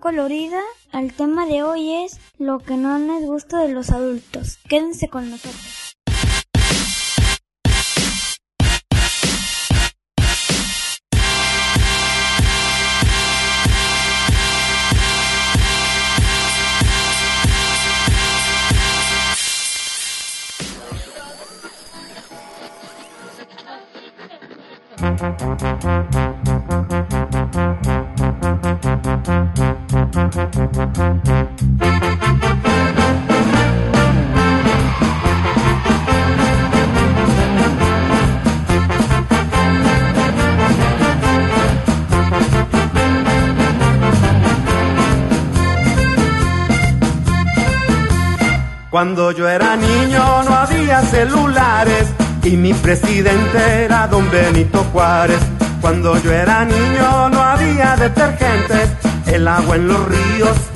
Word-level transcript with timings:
Colorida. 0.00 0.60
El 0.92 1.12
tema 1.12 1.46
de 1.46 1.62
hoy 1.62 1.92
es 2.04 2.18
lo 2.38 2.58
que 2.58 2.76
no 2.76 2.98
les 2.98 3.24
gusta 3.24 3.60
de 3.60 3.72
los 3.72 3.90
adultos. 3.90 4.58
Quédense 4.68 5.08
con 5.08 5.30
nosotros. 5.30 5.94
Cuando 48.90 49.32
yo 49.32 49.48
era 49.48 49.76
niño 49.76 50.42
no 50.44 50.54
había 50.54 51.02
celulares 51.02 52.06
y 52.42 52.56
mi 52.56 52.72
presidente 52.72 53.84
era 53.84 54.06
don 54.06 54.30
Benito 54.30 54.84
Juárez. 54.92 55.40
Cuando 55.82 56.18
yo 56.22 56.32
era 56.32 56.64
niño 56.64 57.28
no 57.28 57.42
había 57.42 57.96
detergentes, 57.96 58.90
el 59.26 59.46
agua 59.46 59.76
en 59.76 59.88
los 59.88 60.06
ríos 60.06 60.69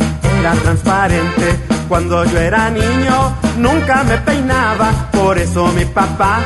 era 0.44 0.52
transparente. 0.56 1.58
Cuando 1.88 2.22
yo 2.24 2.38
era 2.38 2.68
niño 2.68 3.34
nunca 3.58 4.04
me 4.04 4.18
peinaba, 4.18 4.90
por 5.10 5.38
eso 5.38 5.66
mi 5.68 5.86
papá 5.86 6.40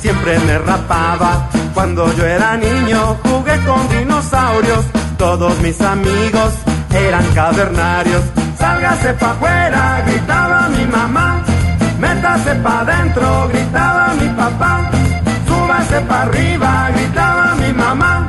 siempre 0.00 0.38
me 0.40 0.58
rapaba. 0.58 1.48
Cuando 1.74 2.12
yo 2.14 2.24
era 2.24 2.56
niño 2.56 3.16
jugué 3.24 3.58
con 3.66 3.88
dinosaurios, 3.88 4.84
todos 5.18 5.58
mis 5.58 5.80
amigos 5.80 6.52
eran 6.94 7.26
cavernarios. 7.34 8.22
Sálgase 8.58 9.12
pa' 9.14 9.30
afuera, 9.30 10.02
gritaba 10.06 10.68
mi 10.68 10.84
mamá. 10.86 11.42
Métase 11.98 12.54
pa' 12.56 12.80
adentro, 12.80 13.48
gritaba 13.48 14.14
mi 14.20 14.28
papá. 14.28 14.90
Súbase 15.48 16.00
pa' 16.02 16.22
arriba, 16.22 16.90
gritaba 16.94 17.54
mi 17.56 17.72
mamá. 17.72 18.28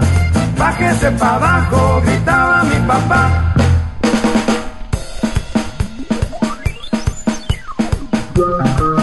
Bájese 0.58 1.12
pa' 1.12 1.36
abajo, 1.36 2.02
gritaba 2.04 2.64
mi 2.64 2.80
papá. 2.88 3.43
Thank 8.36 8.80
you. 8.80 9.03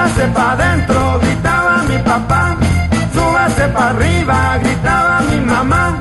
Métase 0.00 0.26
pa' 0.28 0.52
adentro, 0.52 1.18
gritaba 1.20 1.82
mi 1.82 1.98
papá. 1.98 2.56
Súbase 3.12 3.68
pa' 3.68 3.88
arriba, 3.90 4.56
gritaba 4.62 5.20
mi 5.28 5.40
mamá. 5.40 6.00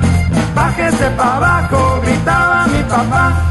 Bájese 0.55 1.09
pa' 1.17 1.35
abajo, 1.35 1.99
gritaba 2.01 2.67
mi 2.67 2.81
papá. 2.83 3.48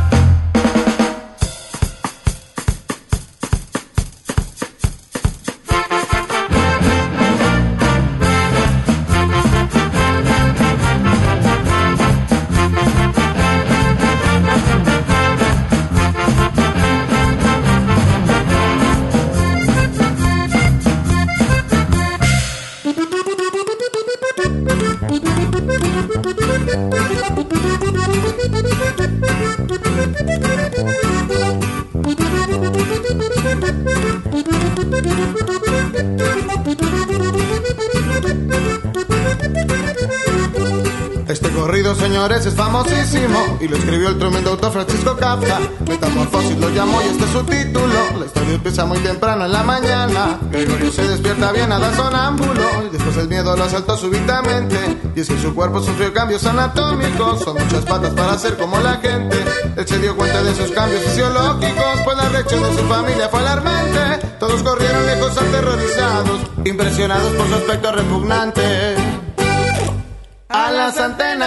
Es 42.36 42.54
famosísimo 42.54 43.58
y 43.58 43.68
lo 43.68 43.76
escribió 43.76 44.10
el 44.10 44.18
tremendo 44.18 44.50
autor 44.50 44.70
Francisco 44.70 45.16
Kafka. 45.16 45.60
Metamorfosis 45.88 46.58
lo 46.58 46.68
llamó 46.68 47.00
y 47.00 47.06
este 47.06 47.24
es 47.24 47.30
su 47.30 47.42
título. 47.42 47.94
La 48.18 48.26
historia 48.26 48.54
empieza 48.54 48.84
muy 48.84 48.98
temprano 48.98 49.46
en 49.46 49.52
la 49.52 49.62
mañana. 49.62 50.38
Gregorio 50.50 50.92
se 50.92 51.08
despierta 51.08 51.52
bien 51.52 51.72
a 51.72 51.78
la 51.78 51.94
sonámbulo 51.96 52.84
y 52.86 52.90
después 52.90 53.16
el 53.16 53.28
miedo 53.28 53.56
lo 53.56 53.64
asaltó 53.64 53.96
súbitamente. 53.96 54.76
Y 55.16 55.20
es 55.20 55.28
que 55.28 55.38
su 55.40 55.54
cuerpo 55.54 55.82
sufrió 55.82 56.12
cambios 56.12 56.44
anatómicos. 56.44 57.40
Son 57.40 57.56
muchas 57.56 57.84
patas 57.86 58.12
para 58.12 58.38
ser 58.38 58.58
como 58.58 58.78
la 58.78 58.96
gente. 58.96 59.36
Él 59.76 59.88
se 59.88 59.98
dio 59.98 60.14
cuenta 60.14 60.42
de 60.42 60.52
esos 60.52 60.70
cambios 60.70 61.02
fisiológicos, 61.04 62.00
pues 62.04 62.16
la 62.18 62.28
reacción 62.28 62.62
de 62.62 62.78
su 62.78 62.86
familia 62.86 63.28
fue 63.30 63.40
alarmante. 63.40 64.26
Todos 64.38 64.62
corrieron 64.62 65.06
lejos 65.06 65.36
aterrorizados, 65.36 66.40
impresionados 66.66 67.32
por 67.32 67.48
su 67.48 67.54
aspecto 67.54 67.90
repugnante. 67.90 68.97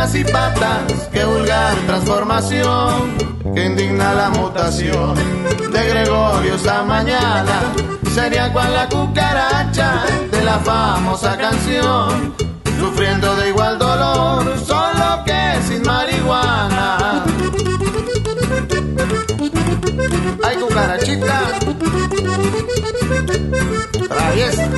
Y 0.01 0.23
patas, 0.23 1.09
qué 1.13 1.23
vulgar 1.23 1.75
transformación, 1.85 3.15
que 3.53 3.65
indigna 3.65 4.15
la 4.15 4.29
mutación 4.31 5.13
de 5.71 5.89
Gregorio 5.89 6.55
esta 6.55 6.81
mañana, 6.83 7.71
sería 8.11 8.51
cual 8.51 8.73
la 8.73 8.89
cucaracha 8.89 10.03
de 10.31 10.43
la 10.43 10.57
famosa 10.57 11.37
canción, 11.37 12.33
sufriendo 12.79 13.35
de 13.35 13.49
igual 13.49 13.77
dolor, 13.77 14.57
solo 14.65 15.23
que 15.23 15.61
sin 15.67 15.83
marihuana. 15.83 17.23
Ay, 20.43 20.55
cucarachita. 20.57 21.41
Traviesa. 24.09 24.69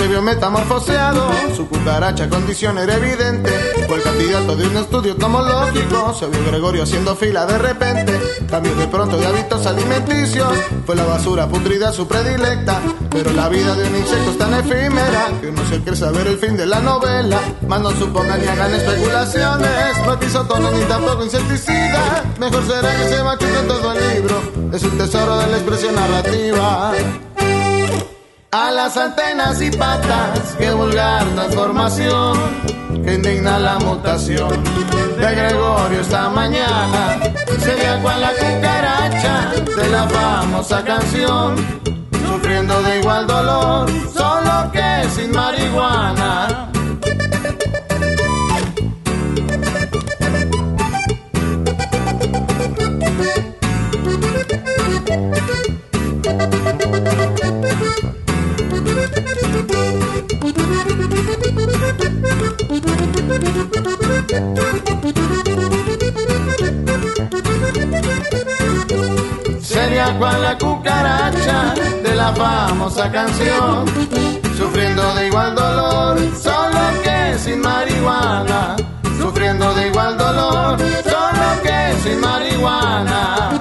Se 0.00 0.08
vio 0.08 0.22
metamorfoseado, 0.22 1.30
su 1.54 1.68
cucaracha 1.68 2.26
condición 2.30 2.78
era 2.78 2.94
evidente. 2.94 3.50
Fue 3.86 3.98
el 3.98 4.02
candidato 4.02 4.56
de 4.56 4.66
un 4.66 4.76
estudio 4.78 5.14
tomológico, 5.14 6.14
se 6.14 6.26
vio 6.26 6.42
Gregorio 6.46 6.84
haciendo 6.84 7.14
fila 7.14 7.44
de 7.44 7.58
repente. 7.58 8.18
Cambió 8.48 8.74
de 8.76 8.86
pronto 8.86 9.18
de 9.18 9.26
hábitos 9.26 9.66
alimenticios, 9.66 10.48
fue 10.86 10.96
la 10.96 11.04
basura 11.04 11.46
putrida 11.48 11.92
su 11.92 12.08
predilecta. 12.08 12.80
Pero 13.10 13.30
la 13.32 13.50
vida 13.50 13.74
de 13.74 13.88
un 13.88 13.96
insecto 13.96 14.30
es 14.30 14.38
tan 14.38 14.54
efímera 14.54 15.32
que 15.38 15.52
no 15.52 15.66
se 15.66 15.82
quiere 15.82 15.96
saber 15.96 16.28
el 16.28 16.38
fin 16.38 16.56
de 16.56 16.64
la 16.64 16.80
novela. 16.80 17.38
Más 17.68 17.82
no 17.82 17.90
supongan 17.90 18.40
ni 18.40 18.48
hagan 18.48 18.72
especulaciones, 18.72 19.98
no 20.06 20.70
ni 20.70 20.84
tampoco 20.84 21.24
insecticida. 21.24 22.24
Mejor 22.38 22.66
será 22.66 22.96
que 22.96 23.06
se 23.06 23.22
machuque 23.22 23.62
todo 23.68 23.92
el 23.92 24.14
libro, 24.14 24.42
es 24.72 24.82
un 24.82 24.96
tesoro 24.96 25.36
de 25.40 25.46
la 25.46 25.56
expresión 25.58 25.94
narrativa. 25.94 26.92
A 28.52 28.72
las 28.72 28.96
antenas 28.96 29.62
y 29.62 29.70
patas, 29.70 30.56
qué 30.58 30.72
vulgar 30.72 31.24
transformación, 31.36 32.36
que 33.04 33.14
indigna 33.14 33.60
la 33.60 33.78
mutación 33.78 34.50
de 35.20 35.34
Gregorio 35.36 36.00
esta 36.00 36.28
mañana. 36.30 37.20
Sería 37.60 38.02
cual 38.02 38.20
la 38.20 38.32
cucaracha 38.32 39.52
de 39.76 39.88
la 39.90 40.08
famosa 40.08 40.84
canción, 40.84 41.54
sufriendo 42.26 42.82
de 42.82 42.98
igual 42.98 43.28
dolor, 43.28 43.88
solo 44.12 44.72
que 44.72 45.08
sin 45.10 45.30
marihuana. 45.30 46.69
Cual 70.20 70.42
la 70.42 70.58
cucaracha 70.58 71.72
de 72.02 72.14
la 72.14 72.30
famosa 72.34 73.10
canción, 73.10 73.86
sufriendo 74.54 75.14
de 75.14 75.28
igual 75.28 75.54
dolor, 75.54 76.18
solo 76.38 76.78
que 77.02 77.38
sin 77.38 77.62
marihuana. 77.62 78.76
Sufriendo 79.18 79.72
de 79.72 79.88
igual 79.88 80.18
dolor, 80.18 80.78
solo 81.04 81.62
que 81.62 81.94
sin 82.02 82.20
marihuana. 82.20 83.59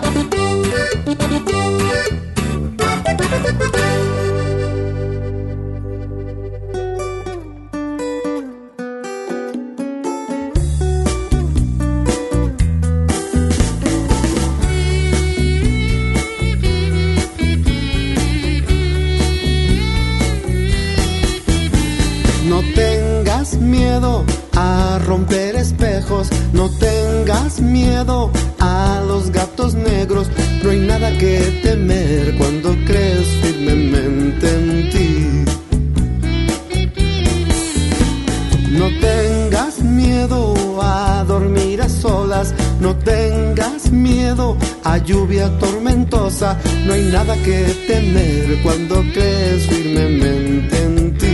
Tormentosa, 45.57 46.57
no 46.85 46.93
hay 46.93 47.03
nada 47.03 47.35
que 47.37 47.63
temer 47.87 48.61
cuando 48.61 49.03
crees 49.13 49.67
firmemente 49.67 50.83
en 50.83 51.17
ti. 51.17 51.29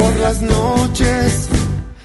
por 0.00 0.16
las 0.20 0.42
noches. 0.42 1.48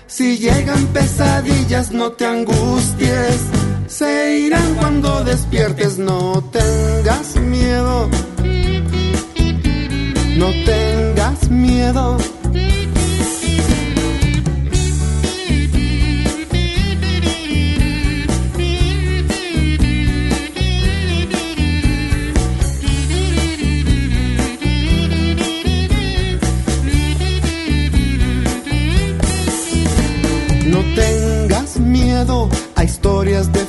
Si 0.08 0.38
llegan 0.38 0.86
pesadillas, 0.88 1.92
no 1.92 2.12
te 2.12 2.26
angusties. 2.26 3.40
Se 3.88 4.40
irán 4.40 4.76
cuando 4.76 5.24
despiertes, 5.24 5.98
no 5.98 6.44
tengas 6.52 7.36
miedo. 7.38 8.10
No 10.38 10.48
tengas 10.66 11.50
miedo. 11.50 12.18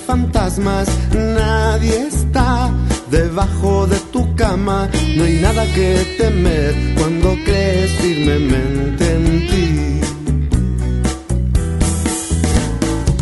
Fantasmas. 0.06 0.88
Nadie 1.12 2.06
está 2.06 2.70
debajo 3.10 3.86
de 3.86 3.98
tu 4.12 4.34
cama. 4.36 4.88
No 5.16 5.24
hay 5.24 5.38
nada 5.40 5.64
que 5.74 6.16
temer 6.18 6.74
cuando 6.98 7.36
crees 7.44 7.90
firmemente 7.92 9.04
en 9.14 9.46
ti. 9.48 10.00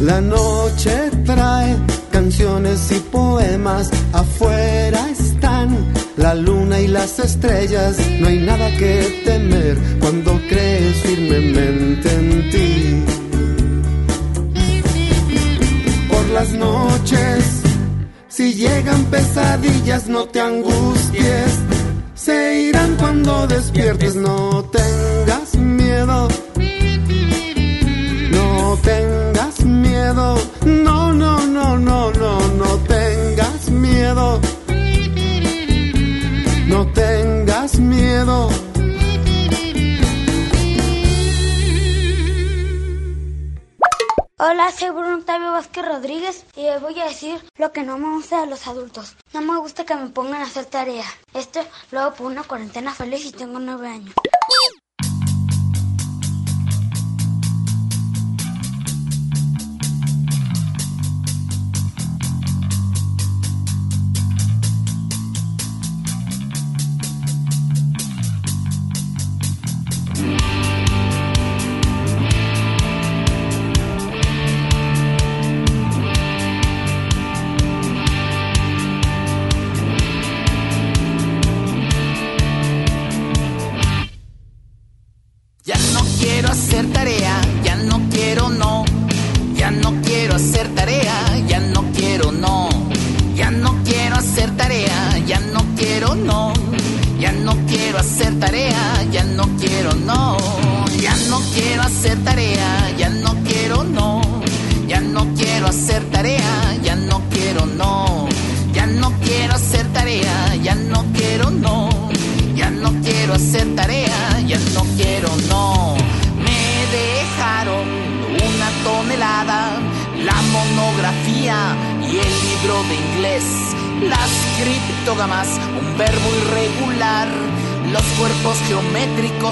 La 0.02 0.20
noche 0.20 1.10
trae 1.24 1.76
canciones 2.12 2.92
y 2.92 3.00
poemas. 3.10 3.90
Afuera 4.12 5.08
están 5.10 5.68
la 6.16 6.34
luna 6.34 6.80
y 6.80 6.88
las 6.88 7.18
estrellas. 7.18 7.96
No 8.20 8.28
hay 8.28 8.38
nada 8.38 8.70
que 8.76 9.22
temer 9.24 9.78
cuando 10.00 10.38
crees 10.48 10.96
firmemente 10.98 12.14
en 12.14 12.50
ti. 12.50 13.23
Las 16.34 16.52
noches, 16.52 17.62
si 18.28 18.54
llegan 18.54 19.04
pesadillas, 19.04 20.08
no 20.08 20.26
te 20.26 20.40
angusties. 20.40 21.60
Se 22.14 22.62
irán 22.62 22.96
cuando 22.96 23.46
despiertes, 23.46 24.16
no 24.16 24.64
tengas 24.64 25.54
miedo. 25.56 26.28
No 28.32 28.78
tengas 28.82 29.64
miedo, 29.64 30.36
no, 30.64 31.12
no, 31.12 31.46
no, 31.46 31.78
no, 31.78 32.10
no, 32.10 32.48
no 32.60 32.70
tengas 32.94 33.70
miedo. 33.70 34.40
No 36.66 36.86
tengas 36.88 37.78
miedo. 37.78 38.63
Hola, 44.46 44.70
soy 44.72 44.90
Bruno 44.90 45.16
Octavio 45.16 45.52
Vázquez 45.52 45.86
Rodríguez 45.86 46.44
y 46.54 46.64
les 46.64 46.78
voy 46.78 47.00
a 47.00 47.06
decir 47.06 47.42
lo 47.56 47.72
que 47.72 47.82
no 47.82 47.96
me 47.96 48.14
gusta 48.14 48.42
de 48.42 48.46
los 48.46 48.66
adultos. 48.66 49.16
No 49.32 49.40
me 49.40 49.56
gusta 49.56 49.86
que 49.86 49.94
me 49.94 50.10
pongan 50.10 50.42
a 50.42 50.44
hacer 50.44 50.66
tarea. 50.66 51.06
Esto 51.32 51.60
lo 51.90 52.00
hago 52.00 52.14
por 52.14 52.26
una 52.26 52.42
cuarentena 52.42 52.92
feliz 52.92 53.24
y 53.24 53.32
tengo 53.32 53.58
nueve 53.58 53.88
años. 53.88 54.12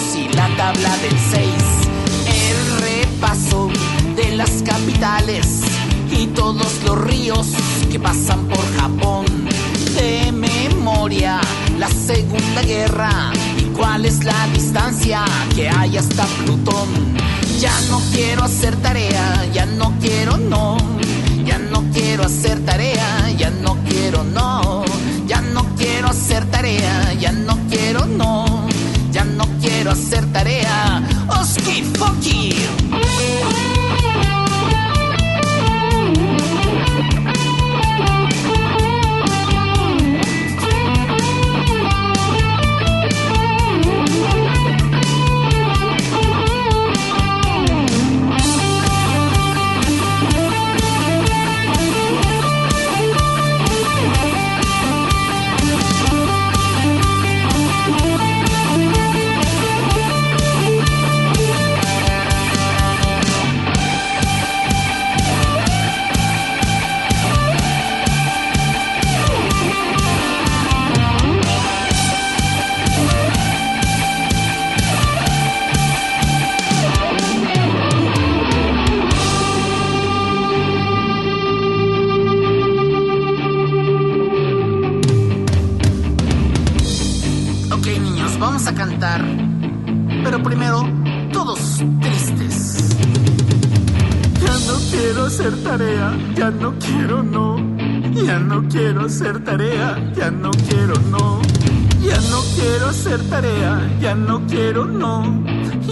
2 0.02 0.16
y 0.16 0.28
la 0.34 0.48
tabla 0.56 0.96
del 0.98 1.16
6. 1.30 1.48
El 2.26 2.80
repaso 2.82 3.70
de 4.16 4.36
las 4.36 4.50
capitales 4.62 5.60
y 6.10 6.26
todos 6.28 6.80
los 6.84 7.00
ríos 7.02 7.48
que 7.90 8.00
pasan 8.00 8.46
por 8.46 8.64
Japón. 8.76 9.26
De 9.96 10.32
memoria, 10.32 11.40
la 11.78 11.88
Segunda 11.88 12.62
Guerra 12.62 13.32
y 13.58 13.64
cuál 13.76 14.04
es 14.04 14.24
la 14.24 14.46
distancia 14.48 15.24
que 15.54 15.68
hay 15.68 15.96
hasta 15.96 16.24
Plutón. 16.44 16.88
Ya 17.60 17.78
no 17.90 18.00
quiero 18.12 18.44
hacer 18.44 18.74
tarea, 18.76 19.46
ya 19.52 19.66
no 19.66 19.92
quiero 20.00 20.36
no. 20.36 20.78
Ya 21.44 21.58
no 21.58 21.82
quiero 21.92 22.24
hacer 22.24 22.64
tarea, 22.64 23.30
ya 23.36 23.50
no 23.50 23.76
quiero 23.88 24.24
no. 24.24 24.84
Ya 25.26 25.40
no 25.40 25.64
quiero 25.76 26.08
hacer 26.08 26.44
tarea, 26.46 27.14
ya 27.14 27.32
no 27.32 27.56
quiero 27.68 28.06
no. 28.06 28.71
Ya 29.12 29.24
no 29.24 29.44
quiero 29.60 29.90
hacer 29.90 30.24
tarea. 30.32 31.02
Oski 31.28 31.82
Foki. 31.98 32.54
Tarea, 95.78 96.12
ya 96.34 96.50
no 96.50 96.74
quiero, 96.78 97.22
no. 97.22 97.56
Ya 98.26 98.38
no 98.38 98.62
quiero 98.68 99.06
hacer 99.06 99.42
tarea, 99.42 99.96
ya 100.14 100.30
no 100.30 100.50
quiero, 100.68 100.94
no. 101.10 101.40
Ya 102.08 102.18
no 102.30 102.40
quiero 102.54 102.88
hacer 102.90 103.20
tarea, 103.30 103.80
ya 103.98 104.14
no 104.14 104.46
quiero, 104.46 104.84
no. 104.84 105.42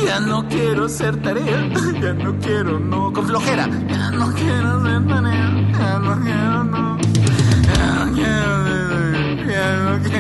Ya 0.07 0.21
no 0.21 0.47
quiero 0.49 0.85
hacer 0.85 1.17
tarea, 1.23 1.59
ya 2.03 2.13
no 2.13 2.39
quiero, 2.41 2.79
no. 2.79 3.11
Con 3.15 3.27
flojera, 3.27 3.67
ya 3.89 4.11
no 4.11 4.27
quiero 4.35 4.69
hacer 4.81 5.07
tarea, 5.07 5.49
ya 5.79 5.99
no 5.99 6.21
quiero, 6.25 6.65
no. 6.65 6.99
Ya 7.73 7.87
no 7.95 8.13
quiero, 8.13 8.57
ya 9.49 9.67
no 9.85 9.93
quiero. 10.03 10.20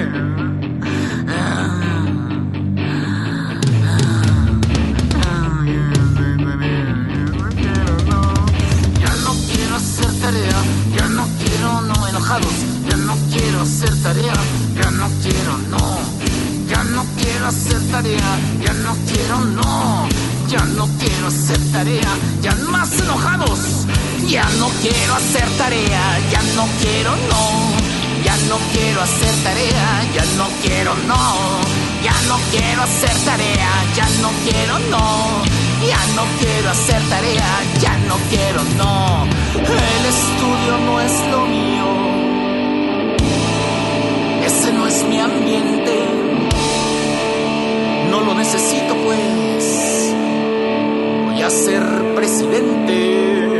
Hacer 13.71 14.03
tarea, 14.03 14.35
ya 14.75 14.91
no 14.91 15.09
quiero 15.23 15.57
no, 15.71 15.99
ya 16.67 16.83
no 16.83 17.05
quiero 17.17 17.47
hacer 17.47 17.81
tarea, 17.93 18.39
ya 18.61 18.73
no 18.73 18.97
quiero 19.07 19.45
no, 19.45 20.09
ya 20.49 20.65
no 20.77 20.89
quiero 20.99 21.29
hacer 21.29 21.61
tarea, 21.71 22.11
ya 22.43 22.53
más 22.69 22.93
enojados, 22.99 23.87
ya 24.27 24.45
no 24.59 24.69
quiero 24.83 25.15
hacer 25.15 25.49
tarea, 25.57 26.19
ya 26.33 26.43
no 26.57 26.67
quiero 26.81 27.11
no, 27.31 27.45
ya 28.25 28.37
no 28.49 28.59
quiero 28.73 29.03
hacer 29.03 29.35
tarea, 29.45 30.03
ya 30.17 30.25
no 30.37 30.49
quiero 30.62 30.93
no, 31.07 31.61
ya 32.03 32.15
no 32.27 32.39
quiero 32.50 32.83
hacer 32.83 33.17
tarea, 33.25 33.71
ya 33.95 34.09
no 34.21 34.31
quiero 34.45 34.79
no. 34.91 35.61
Ya 35.81 35.97
no 36.15 36.25
quiero 36.39 36.69
hacer 36.69 37.03
tarea, 37.09 37.62
ya 37.81 37.97
no 38.07 38.17
quiero, 38.29 38.62
no. 38.77 39.25
El 39.55 40.05
estudio 40.05 40.79
no 40.85 41.00
es 41.00 41.12
lo 41.31 41.47
mío. 41.47 42.10
Es 44.91 45.05
mi 45.05 45.21
ambiente. 45.21 45.93
No 48.11 48.23
lo 48.23 48.35
necesito, 48.35 48.97
pues. 49.05 50.13
Voy 51.27 51.41
a 51.41 51.49
ser 51.49 51.83
presidente. 52.17 53.60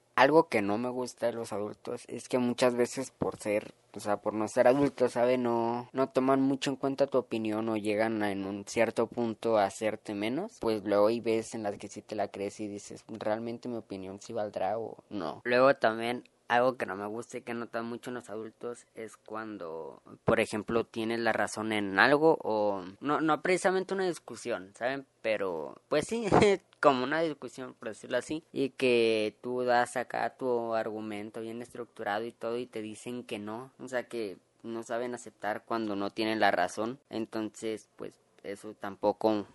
algo 0.15 0.49
que 0.49 0.61
no 0.61 0.77
me 0.77 0.89
gusta 0.89 1.27
de 1.27 1.33
los 1.33 1.53
adultos 1.53 2.03
es 2.07 2.27
que 2.29 2.37
muchas 2.37 2.75
veces 2.75 3.11
por 3.11 3.37
ser, 3.37 3.73
o 3.93 3.99
sea, 3.99 4.17
por 4.17 4.33
no 4.33 4.47
ser 4.47 4.67
adultos, 4.67 5.13
¿sabe? 5.13 5.37
No, 5.37 5.89
no 5.93 6.09
toman 6.09 6.41
mucho 6.41 6.69
en 6.69 6.75
cuenta 6.75 7.07
tu 7.07 7.17
opinión 7.17 7.69
o 7.69 7.77
llegan 7.77 8.21
a, 8.23 8.31
en 8.31 8.45
un 8.45 8.65
cierto 8.67 9.07
punto 9.07 9.57
a 9.57 9.65
hacerte 9.65 10.13
menos. 10.13 10.57
Pues 10.59 10.83
luego 10.83 11.07
hay 11.07 11.19
veces 11.19 11.55
en 11.55 11.63
las 11.63 11.77
que 11.77 11.87
sí 11.87 12.01
te 12.01 12.15
la 12.15 12.27
crees 12.27 12.59
y 12.59 12.67
dices, 12.67 13.03
¿realmente 13.07 13.69
mi 13.69 13.77
opinión 13.77 14.19
sí 14.21 14.33
valdrá 14.33 14.77
o 14.77 14.97
no? 15.09 15.41
Luego 15.43 15.73
también 15.75 16.23
algo 16.51 16.75
que 16.75 16.85
no 16.85 16.97
me 16.97 17.07
gusta 17.07 17.37
y 17.37 17.41
que 17.41 17.53
notan 17.53 17.85
mucho 17.85 18.09
en 18.09 18.15
los 18.15 18.29
adultos 18.29 18.85
es 18.93 19.15
cuando, 19.15 20.01
por 20.25 20.41
ejemplo, 20.41 20.83
tienes 20.83 21.19
la 21.19 21.31
razón 21.31 21.71
en 21.71 21.97
algo 21.97 22.37
o 22.41 22.83
no, 22.99 23.21
no 23.21 23.41
precisamente 23.41 23.93
una 23.93 24.05
discusión, 24.05 24.73
¿saben? 24.75 25.05
Pero 25.21 25.81
pues 25.87 26.07
sí, 26.07 26.25
como 26.81 27.05
una 27.05 27.21
discusión, 27.21 27.73
por 27.75 27.87
decirlo 27.87 28.17
así, 28.17 28.43
y 28.51 28.71
que 28.71 29.37
tú 29.41 29.63
das 29.63 29.95
acá 29.95 30.35
tu 30.35 30.73
argumento 30.73 31.39
bien 31.39 31.61
estructurado 31.61 32.25
y 32.25 32.33
todo 32.33 32.57
y 32.57 32.65
te 32.65 32.81
dicen 32.81 33.23
que 33.23 33.39
no, 33.39 33.71
o 33.79 33.87
sea 33.87 34.03
que 34.03 34.37
no 34.61 34.83
saben 34.83 35.15
aceptar 35.15 35.63
cuando 35.63 35.95
no 35.95 36.09
tienen 36.09 36.41
la 36.41 36.51
razón, 36.51 36.99
entonces 37.09 37.87
pues 37.95 38.19
eso 38.43 38.73
tampoco 38.77 39.47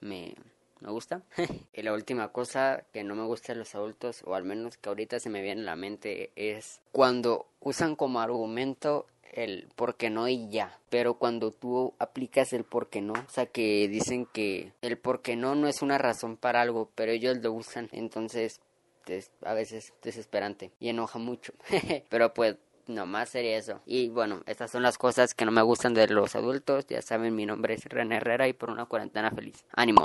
me 0.00 0.36
me 0.80 0.90
gusta. 0.90 1.22
y 1.72 1.82
la 1.82 1.92
última 1.92 2.28
cosa 2.28 2.84
que 2.92 3.04
no 3.04 3.14
me 3.14 3.24
gusta 3.24 3.52
de 3.52 3.58
los 3.58 3.74
adultos, 3.74 4.22
o 4.24 4.34
al 4.34 4.44
menos 4.44 4.76
que 4.76 4.88
ahorita 4.88 5.20
se 5.20 5.30
me 5.30 5.42
viene 5.42 5.62
a 5.62 5.64
la 5.64 5.76
mente, 5.76 6.30
es 6.36 6.80
cuando 6.92 7.46
usan 7.60 7.96
como 7.96 8.20
argumento 8.20 9.06
el 9.32 9.68
por 9.76 9.96
qué 9.96 10.10
no 10.10 10.28
y 10.28 10.48
ya. 10.48 10.78
Pero 10.88 11.14
cuando 11.14 11.50
tú 11.50 11.94
aplicas 11.98 12.52
el 12.52 12.64
por 12.64 12.88
qué 12.88 13.02
no, 13.02 13.12
o 13.12 13.30
sea 13.30 13.46
que 13.46 13.88
dicen 13.88 14.26
que 14.26 14.72
el 14.82 14.98
por 14.98 15.22
qué 15.22 15.36
no 15.36 15.54
no 15.54 15.68
es 15.68 15.82
una 15.82 15.98
razón 15.98 16.36
para 16.36 16.62
algo, 16.62 16.90
pero 16.94 17.12
ellos 17.12 17.36
lo 17.38 17.52
usan, 17.52 17.88
entonces 17.92 18.60
es 19.06 19.30
a 19.42 19.54
veces 19.54 19.92
desesperante 20.02 20.72
y 20.80 20.88
enoja 20.88 21.18
mucho. 21.18 21.52
pero 22.08 22.34
pues 22.34 22.56
nomás 22.86 23.30
sería 23.30 23.56
eso. 23.56 23.80
Y 23.86 24.08
bueno, 24.08 24.42
estas 24.46 24.70
son 24.70 24.82
las 24.82 24.98
cosas 24.98 25.34
que 25.34 25.44
no 25.44 25.50
me 25.50 25.62
gustan 25.62 25.94
de 25.94 26.08
los 26.08 26.34
adultos. 26.34 26.86
Ya 26.86 27.02
saben, 27.02 27.34
mi 27.34 27.46
nombre 27.46 27.74
es 27.74 27.84
René 27.84 28.16
Herrera 28.16 28.48
y 28.48 28.52
por 28.52 28.70
una 28.70 28.86
cuarentena 28.86 29.30
feliz. 29.30 29.64
¡Ánimo! 29.72 30.02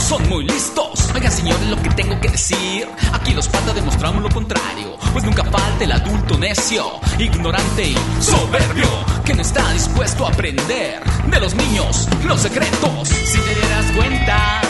Son 0.00 0.28
muy 0.28 0.44
listos. 0.44 1.08
Oigan, 1.14 1.30
señores, 1.30 1.66
lo 1.68 1.80
que 1.80 1.90
tengo 1.90 2.18
que 2.20 2.28
decir. 2.28 2.88
Aquí 3.12 3.32
los 3.34 3.48
patas 3.48 3.74
demostramos 3.74 4.22
lo 4.22 4.28
contrario. 4.30 4.96
Pues 5.12 5.24
nunca 5.24 5.44
falta 5.44 5.84
el 5.84 5.92
adulto 5.92 6.38
necio, 6.38 6.84
ignorante 7.18 7.88
y 7.88 7.96
soberbio, 8.20 8.88
que 9.24 9.34
no 9.34 9.42
está 9.42 9.72
dispuesto 9.72 10.26
a 10.26 10.30
aprender 10.30 11.02
de 11.26 11.40
los 11.40 11.54
niños 11.54 12.08
los 12.24 12.40
secretos. 12.40 13.08
Si 13.08 13.38
te 13.38 13.54
dieras 13.54 13.92
cuenta 13.96 14.60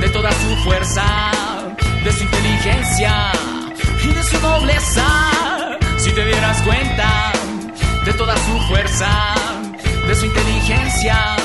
de 0.00 0.08
toda 0.08 0.30
su 0.32 0.56
fuerza, 0.64 1.30
de 2.04 2.12
su 2.12 2.24
inteligencia 2.24 3.32
y 4.02 4.08
de 4.08 4.22
su 4.22 4.40
nobleza. 4.40 5.78
Si 5.98 6.10
te 6.12 6.24
dieras 6.24 6.62
cuenta 6.62 7.32
de 8.04 8.12
toda 8.14 8.34
su 8.36 8.58
fuerza, 8.68 9.34
de 10.06 10.14
su 10.14 10.26
inteligencia 10.26 11.36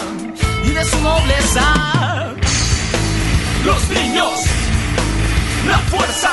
y 0.64 0.72
de 0.72 0.86
su 0.86 1.00
nobleza 1.02 2.11
los 3.66 3.90
niños, 3.90 4.32
la 5.68 5.78
fuerza, 5.80 6.32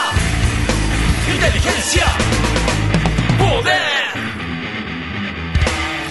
inteligencia, 1.33 2.07
poder. 3.39 4.09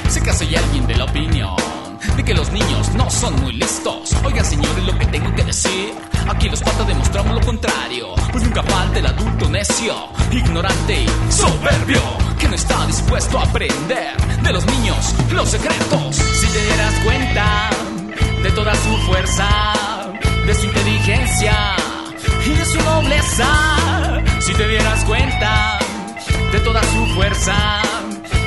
Sé 0.10 0.22
que 0.22 0.34
soy 0.34 0.56
alguien 0.56 0.88
de 0.88 0.96
la 0.96 1.06
opinión 1.06 1.56
de 2.16 2.24
que 2.24 2.34
los 2.34 2.52
niños 2.52 2.94
no 2.94 3.10
son 3.10 3.40
muy 3.42 3.54
listos. 3.54 4.16
Oigan, 4.24 4.46
señores, 4.46 4.86
lo 4.86 4.98
que 4.98 5.06
tengo 5.08 5.34
que 5.36 5.44
decir. 5.44 5.94
Aquí 6.28 6.50
los 6.50 6.62
patas 6.62 6.88
demostramos 6.88 7.36
lo 7.36 7.42
contrario. 7.42 8.14
Pues 8.32 8.44
nunca 8.44 8.64
falta 8.64 9.00
el 9.00 9.06
adulto 9.06 9.50
necio, 9.50 9.96
ignorante 10.32 11.04
y 11.04 11.32
soberbio, 11.32 12.02
que 12.40 12.48
no 12.48 12.56
está 12.56 12.86
dispuesto 12.86 13.40
a 13.40 13.44
aprender 13.44 14.18
de 14.42 14.52
los 14.52 14.66
niños 14.66 15.16
los 15.32 15.50
secretos. 15.50 16.16
Si 16.16 16.48
te 16.48 16.64
dieras 16.64 16.94
cuenta 17.04 17.70
de 18.44 18.52
toda 18.52 18.74
su 18.76 18.98
fuerza 19.06 19.97
de 20.48 20.56
su 20.56 20.66
inteligencia 20.66 21.76
y 22.46 22.50
de 22.52 22.66
su 22.66 22.82
nobleza. 22.82 24.16
Si 24.40 24.54
te 24.54 24.66
dieras 24.66 25.04
cuenta 25.04 25.78
de 26.54 26.60
toda 26.62 26.82
su 26.84 27.06
fuerza, 27.08 27.82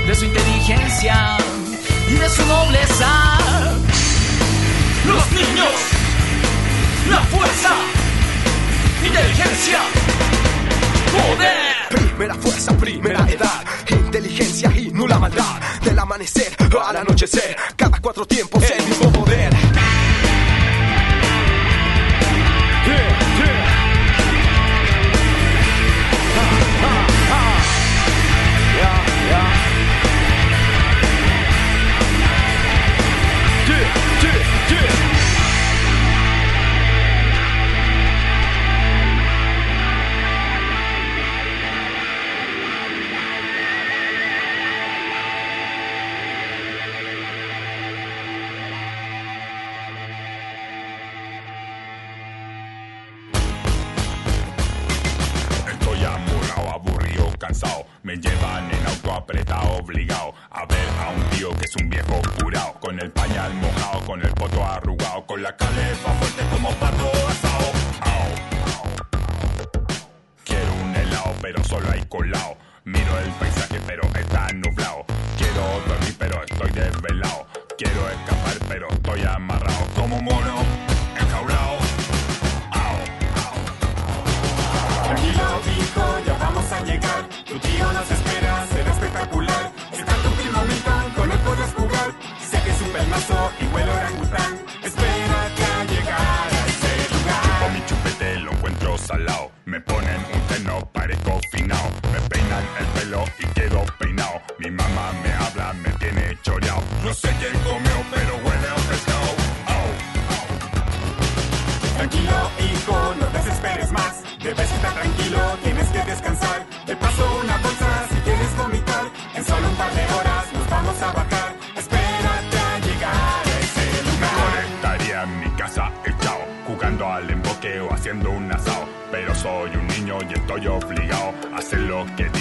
de 0.07 0.15
su 0.15 0.25
inteligencia 0.25 1.37
y 2.09 2.15
de 2.15 2.29
su 2.31 2.47
nobleza. 2.47 3.39
Los 5.07 5.33
niños, 5.33 5.75
la 7.11 7.21
fuerza, 7.25 7.71
inteligencia, 9.05 9.81
poder. 11.13 12.01
Primera 12.01 12.35
fuerza, 12.37 12.77
primera 12.79 13.27
edad, 13.29 13.65
inteligencia 13.91 14.73
y 14.75 14.91
nula 14.91 15.19
maldad. 15.19 15.61
Del 15.85 15.99
amanecer 15.99 16.57
al 16.83 16.97
anochecer, 16.97 17.57
cada 17.77 17.99
cuatro 18.01 18.25
tiempos 18.25 18.65
el 18.71 18.87
mismo 18.87 19.13
poder. 19.13 19.51
Estoy 26.31 26.70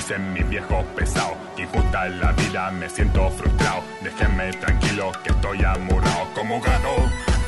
dicen 0.09 0.85
pesados. 0.95 1.37
Y 1.57 1.65
puta 1.67 2.07
en 2.07 2.19
la 2.19 2.31
vida 2.31 2.71
me 2.71 2.89
siento 2.89 3.29
frustrado. 3.29 3.83
Déjenme 4.01 4.51
tranquilo 4.53 5.11
que 5.23 5.29
estoy 5.29 5.63
amurrado 5.63 6.27
como 6.33 6.59
gato 6.61 6.95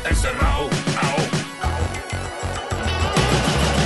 encerrado. 0.07 0.69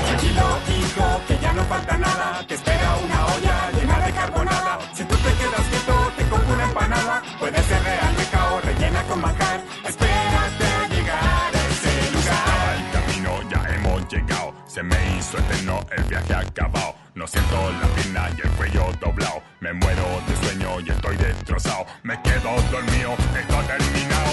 Tranquilo, 0.08 0.60
hijo, 0.70 1.22
que 1.28 1.38
ya 1.40 1.54
no 1.54 1.64
falta 1.64 1.98
nada. 1.98 2.46
Te 2.48 2.56
espera 2.56 2.96
una 3.04 3.26
olla 3.28 3.72
llena 3.80 4.00
de 4.06 4.12
carbonada. 4.12 4.80
Si 4.94 5.04
tú 5.06 5.16
te 5.16 5.32
quedas 5.34 5.68
quieto, 5.70 6.12
te 6.18 6.24
compro 6.26 6.54
una 6.54 6.64
empanada. 6.66 7.24
Puede 7.40 7.64
ser 7.64 7.84
real 7.84 8.16
cao 8.32 8.62
rellena 8.62 9.04
con 9.04 9.22
manjar. 9.22 9.62
Espérate 9.88 10.66
a 10.66 10.88
llegar 10.90 11.56
a 11.56 11.68
ese 11.72 12.12
lugar. 12.12 12.76
El 12.78 12.92
camino 12.92 13.50
ya 13.50 13.76
hemos 13.76 14.08
llegado. 14.12 14.54
Se 14.66 14.84
me 14.84 14.98
hizo 15.18 15.38
eterno 15.38 15.80
el 15.96 16.04
viaje 16.04 16.34
acabado. 16.34 16.95
No 17.26 17.32
siento 17.32 17.56
la 17.82 17.88
pierna 17.96 18.30
y 18.38 18.42
el 18.42 18.52
cuello 18.52 18.86
doblado. 19.02 19.42
Me 19.60 19.74
muero 19.74 20.04
de 20.28 20.36
sueño 20.46 20.80
y 20.80 20.92
estoy 20.92 21.18
destrozado. 21.18 21.88
Me 22.04 22.22
quedo 22.22 22.52
dormido, 22.70 23.16
esto 23.36 23.58
ha 23.58 23.64
terminado. 23.64 24.32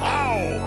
¡Au! 0.00 0.64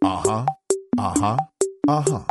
Ajá, 0.00 0.46
ajá, 0.96 1.36
ajá. 1.86 2.26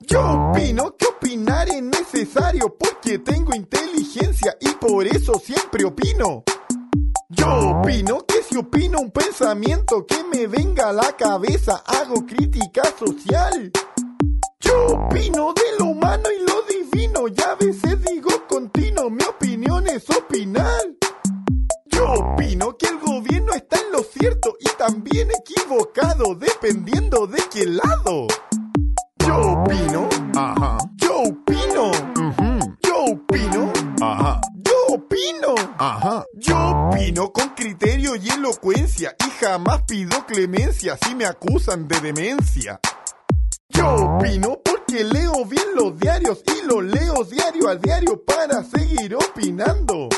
Yo 0.00 0.50
opino 0.50 0.94
que 0.98 1.06
opinar 1.06 1.70
es 1.70 1.82
necesario 1.82 2.76
porque 2.78 3.18
tengo 3.20 3.54
inteligencia 3.54 4.54
y 4.60 4.68
por 4.72 5.06
eso 5.06 5.40
siempre 5.42 5.86
opino. 5.86 6.44
Yo 7.36 7.70
opino 7.70 8.24
que 8.26 8.42
si 8.42 8.56
opino 8.56 8.98
un 8.98 9.10
pensamiento 9.10 10.06
que 10.06 10.24
me 10.24 10.46
venga 10.46 10.88
a 10.88 10.92
la 10.92 11.12
cabeza, 11.16 11.82
hago 11.86 12.26
crítica 12.26 12.82
social. 12.98 13.70
Yo 14.60 14.86
opino 14.86 15.52
de 15.52 15.78
lo 15.78 15.90
humano 15.90 16.24
y 16.36 16.40
lo 16.48 16.62
divino, 16.62 17.28
y 17.28 17.40
a 17.42 17.54
veces 17.54 18.02
digo 18.04 18.30
continuo, 18.48 19.10
mi 19.10 19.22
opinión 19.24 19.86
es 19.86 20.08
opinar. 20.10 20.82
Yo 21.86 22.12
opino 22.12 22.76
que 22.76 22.86
el 22.86 22.98
gobierno 22.98 23.52
está 23.52 23.78
en 23.80 23.92
lo 23.92 24.02
cierto 24.02 24.56
y 24.60 24.68
también 24.76 25.28
equivocado, 25.30 26.34
dependiendo 26.34 27.26
de 27.26 27.42
qué 27.52 27.66
lado. 27.66 28.26
Yo 29.18 29.36
opino, 29.36 30.08
ajá. 30.34 30.78
Yo 30.96 31.20
opino, 31.22 31.90
yo 32.82 33.04
opino, 33.12 33.72
ajá. 34.00 34.40
Yo 35.16 35.52
opino, 35.52 35.74
ajá. 35.78 36.24
Yo 36.34 36.56
opino 36.56 37.32
con 37.32 37.48
criterio 37.50 38.16
y 38.16 38.28
elocuencia 38.28 39.16
y 39.26 39.30
jamás 39.40 39.82
pido 39.82 40.26
clemencia 40.26 40.98
si 41.02 41.14
me 41.14 41.24
acusan 41.24 41.88
de 41.88 42.00
demencia. 42.00 42.80
Yo 43.70 43.94
opino 43.94 44.60
porque 44.62 45.04
leo 45.04 45.44
bien 45.46 45.64
los 45.74 45.98
diarios 45.98 46.42
y 46.46 46.66
los 46.66 46.84
leo 46.84 47.24
diario 47.24 47.68
a 47.68 47.76
diario 47.76 48.22
para 48.24 48.62
seguir 48.62 49.14
opinando. 49.14 50.08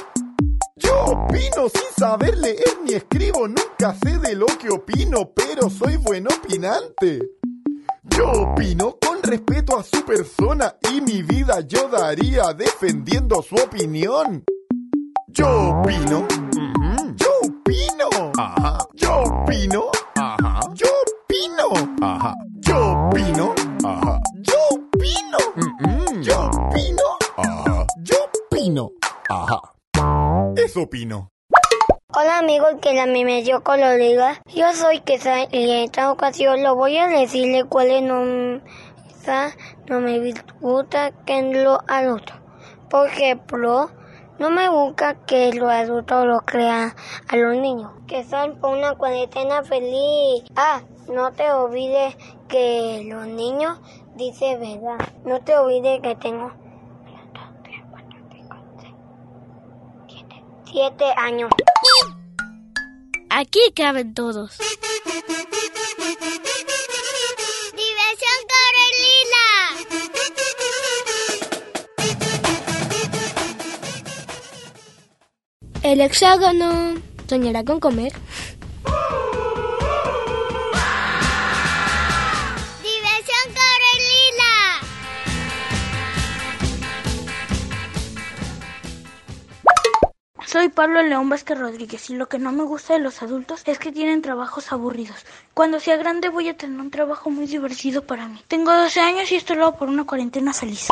Yo 0.77 1.05
opino 1.05 1.69
sin 1.69 1.95
saber 1.97 2.37
leer 2.37 2.79
ni 2.85 2.95
escribo, 2.95 3.47
nunca 3.47 3.95
sé 4.03 4.19
de 4.19 4.35
lo 4.35 4.47
que 4.47 4.71
opino, 4.71 5.33
pero 5.35 5.71
soy 5.71 5.97
buen 5.97 6.27
opinante. 6.27 7.21
Yo 8.03 8.31
opino 8.31 8.97
con 9.01 9.23
respeto 9.23 9.79
a 9.79 9.85
su 9.85 10.05
persona 10.05 10.77
y 10.93 11.01
mi 11.01 11.23
vida 11.23 11.61
yo 11.61 11.89
daría 11.89 12.53
defendiendo 12.53 13.43
su 13.43 13.55
opinión. 13.55 14.45
Yo 15.39 15.47
opino, 15.71 16.27
yo 17.15 17.31
opino, 17.47 18.33
ajá. 18.37 18.79
Yo 18.95 19.23
opino, 19.23 19.85
ajá. 20.17 20.61
Yo 20.75 20.87
opino, 20.89 21.69
ajá. 22.03 22.35
Yo 22.55 23.07
opino, 23.07 23.55
ajá. 23.85 24.21
Yo 24.35 24.55
opino, 24.73 25.39
yo 26.23 26.41
opino, 26.41 27.03
ajá. 27.37 27.87
Yo 28.03 28.17
opino, 28.51 28.91
ajá. 29.29 29.61
Eso 30.57 30.83
opino. 30.83 31.31
Hola 32.17 32.39
amigos 32.41 32.75
que 32.83 32.95
la 32.95 33.07
me 33.07 33.25
medio 33.25 33.63
colorida. 33.63 34.43
Yo 34.53 34.75
soy 34.75 34.99
Quesada 35.03 35.47
y 35.53 35.71
en 35.71 35.85
esta 35.85 36.11
ocasión 36.11 36.65
lo 36.65 36.75
voy 36.75 36.97
a 36.97 37.07
decirle 37.07 37.63
cuáles 37.63 38.03
no, 38.03 38.61
esa 39.09 39.53
no 39.87 40.01
me 40.01 40.35
gusta 40.61 41.13
que 41.25 41.41
lo 41.43 41.79
adulto. 41.87 42.33
Por 42.91 43.07
ejemplo, 43.07 43.89
no 44.39 44.51
me 44.51 44.69
gusta 44.69 45.15
que 45.27 45.53
los 45.53 45.71
adultos 45.71 46.27
lo 46.27 46.41
crean 46.41 46.95
a 47.29 47.37
los 47.37 47.57
niños. 47.57 47.91
Que 48.07 48.21
están 48.21 48.59
por 48.61 48.77
una 48.77 48.95
cuarentena 48.95 49.63
feliz. 49.65 50.45
Ah, 50.55 50.83
no 51.09 51.33
te 51.33 51.51
olvides 51.51 52.17
que 52.49 53.05
los 53.09 53.27
niños 53.27 53.81
dicen 54.15 54.61
verdad. 54.61 54.99
No 55.25 55.41
te 55.41 55.57
olvides 55.57 56.01
que 56.03 56.15
tengo 56.17 56.53
siete 60.67 61.05
años. 61.17 61.51
Aquí 63.31 63.61
caben 63.75 64.15
todos. 64.15 64.59
El 75.89 76.03
hexágono 76.03 77.01
soñará 77.27 77.65
con 77.65 77.81
comer. 77.81 78.13
Diversión 82.83 83.45
Corelila. 83.57 84.53
Soy 90.45 90.69
Pablo 90.69 91.03
León 91.03 91.31
Vázquez 91.31 91.59
Rodríguez 91.59 92.11
y 92.11 92.17
lo 92.17 92.29
que 92.29 92.39
no 92.39 92.53
me 92.53 92.65
gusta 92.65 92.93
de 92.93 92.99
los 92.99 93.23
adultos 93.23 93.63
es 93.65 93.79
que 93.79 93.91
tienen 93.91 94.21
trabajos 94.21 94.71
aburridos. 94.73 95.25
Cuando 95.55 95.81
sea 95.81 95.97
grande 95.97 96.29
voy 96.29 96.51
a 96.51 96.55
tener 96.59 96.79
un 96.79 96.91
trabajo 96.91 97.31
muy 97.31 97.47
divertido 97.47 98.05
para 98.05 98.29
mí. 98.29 98.43
Tengo 98.47 98.75
12 98.75 99.01
años 99.01 99.33
y 99.33 99.37
esto 99.37 99.55
lo 99.55 99.65
hago 99.65 99.79
por 99.79 99.89
una 99.89 100.05
cuarentena 100.05 100.53
feliz. 100.53 100.89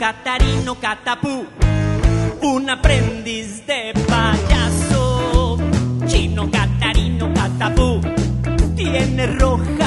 Catarino 0.00 0.76
Catapú, 0.76 1.44
un 2.40 2.70
aprendiz 2.70 3.66
de 3.66 3.92
payaso. 4.08 5.58
Chino 6.06 6.50
Catarino 6.50 7.30
Catapú, 7.34 8.00
tiene 8.74 9.26
roja 9.26 9.79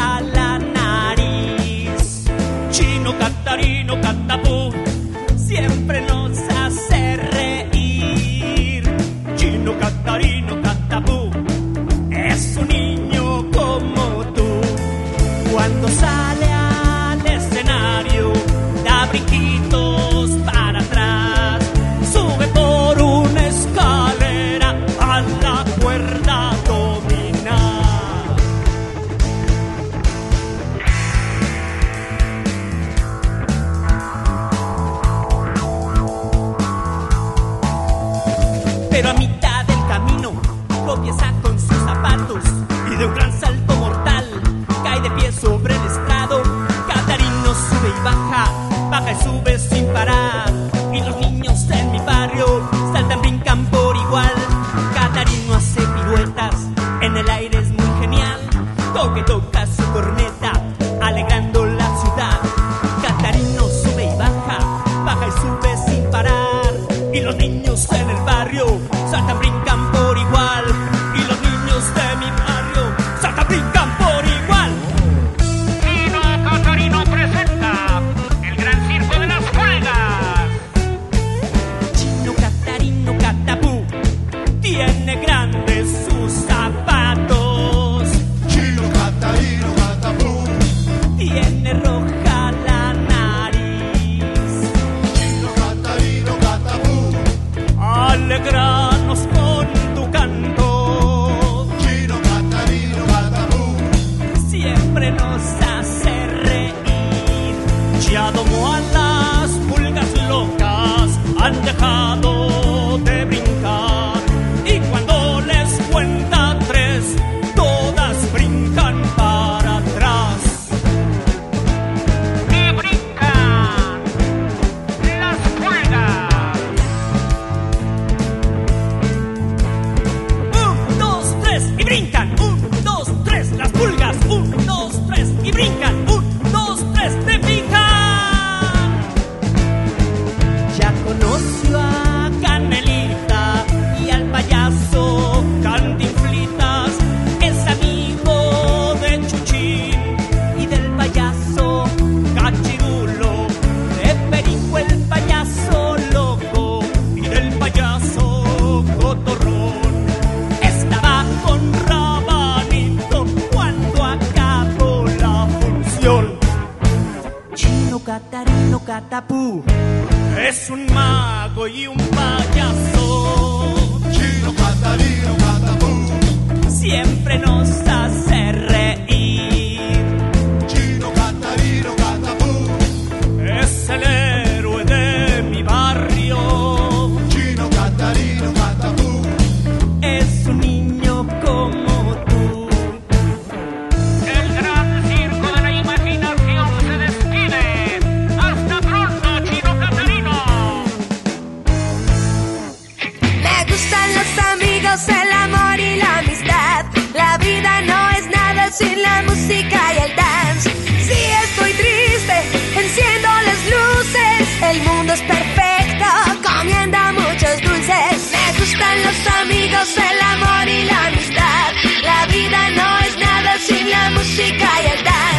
música 224.24 224.70
y 224.82 224.86
el 224.88 225.04
dance. 225.04 225.33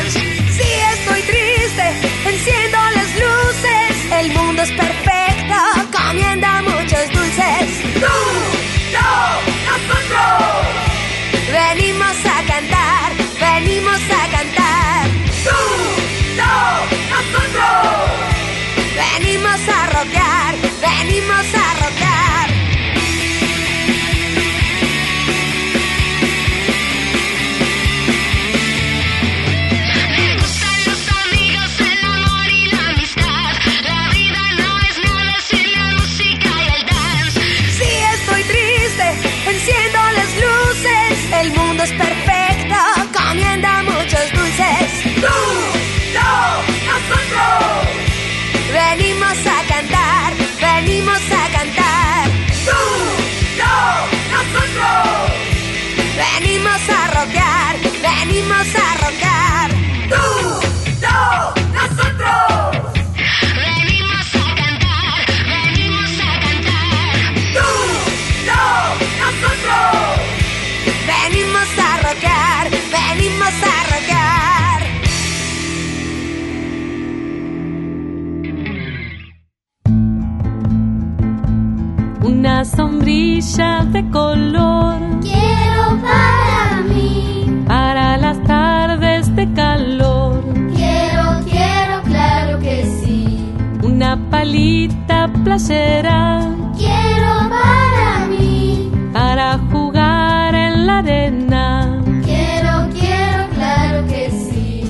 De 83.95 84.11
color. 84.11 84.99
Quiero 85.21 85.85
para 86.03 86.83
mí. 86.89 87.65
Para 87.65 88.17
las 88.17 88.43
tardes 88.43 89.35
de 89.37 89.47
calor. 89.53 90.43
Quiero, 90.75 91.25
quiero, 91.45 92.03
claro 92.03 92.59
que 92.59 92.85
sí. 92.99 93.53
Una 93.85 94.19
palita 94.31 95.31
playera. 95.45 96.41
Quiero 96.77 97.33
para 97.57 98.27
mí. 98.33 98.91
Para 99.13 99.59
jugar 99.71 100.53
en 100.57 100.87
la 100.87 100.99
arena. 100.99 102.03
Quiero, 102.25 102.75
quiero, 102.99 103.43
claro 103.55 104.07
que 104.09 104.25
sí. 104.31 104.83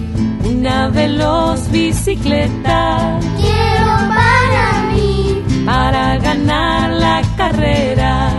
Una 0.49 0.89
veloz 0.89 1.71
bicicleta. 1.71 3.19
Quiero 3.37 3.91
para 4.17 4.67
mí. 4.91 5.43
Para 5.67 6.17
ganar 6.17 6.91
la 6.91 7.21
carrera. 7.37 8.34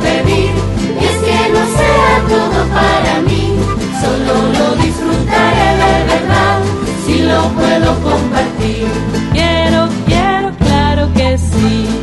Pedir. 0.00 0.52
Y 1.00 1.04
es 1.04 1.16
que 1.26 1.40
no 1.54 1.62
sea 1.78 2.12
todo 2.28 2.58
para 2.78 3.20
mí. 3.22 3.54
Solo 4.00 4.34
lo 4.58 4.82
disfrutaré 4.82 5.68
de 5.82 5.94
verdad. 6.12 6.60
Si 7.04 7.22
lo 7.22 7.40
puedo 7.58 7.88
compartir. 8.00 8.88
Quiero, 9.32 9.88
quiero, 10.06 10.52
claro 10.58 11.12
que 11.14 11.38
sí. 11.38 11.99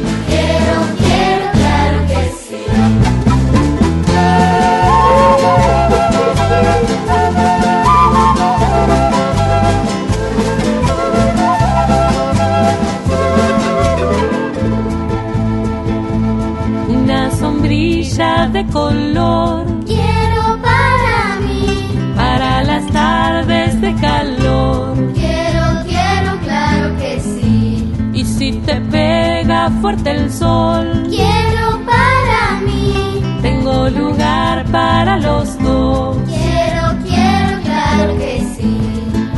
De 18.58 18.66
color. 18.72 19.66
Quiero 19.86 20.44
para 20.70 21.40
mí. 21.46 22.14
Para 22.16 22.64
las 22.64 22.86
tardes 22.92 23.80
de 23.82 23.94
calor. 23.96 24.96
Quiero, 25.14 25.66
quiero, 25.86 26.32
claro 26.44 26.98
que 26.98 27.20
sí. 27.20 27.94
Y 28.14 28.26
si 28.26 28.54
te 28.68 28.76
pega 28.94 29.70
fuerte 29.82 30.10
el 30.12 30.32
sol. 30.32 30.88
Quiero 31.10 31.66
para 31.92 32.42
mí. 32.66 33.22
Tengo 33.44 33.90
lugar 33.90 34.66
para 34.72 35.18
los 35.18 35.48
dos. 35.60 36.18
Quiero, 36.26 36.84
quiero, 37.06 37.56
claro 37.64 38.18
que 38.18 38.34
sí. 38.56 38.74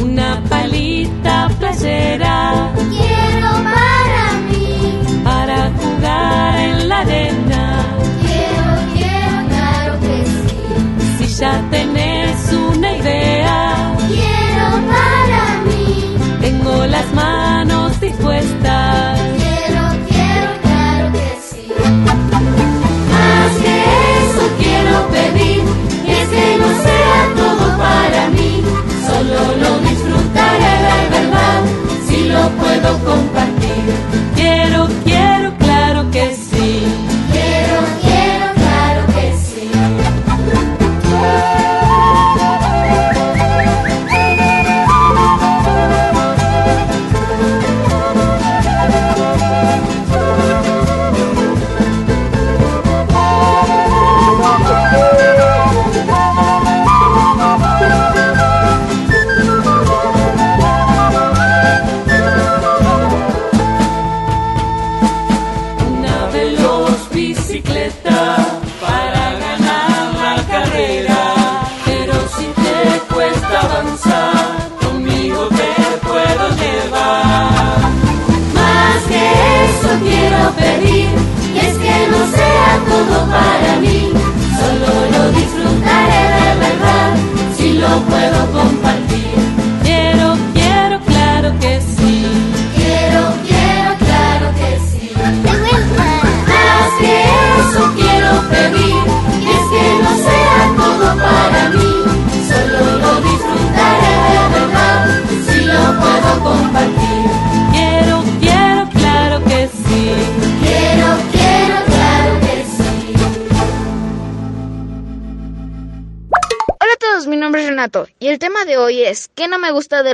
Una 0.01 0.41
palita 0.49 1.49
playera. 1.59 2.71
Ya 11.39 11.63
tenés 11.71 12.51
una 12.51 12.97
idea. 12.97 13.95
Quiero 14.09 14.67
para 14.91 15.61
mí. 15.67 16.17
Tengo 16.41 16.85
las 16.85 17.13
manos 17.13 17.99
dispuestas. 18.01 19.18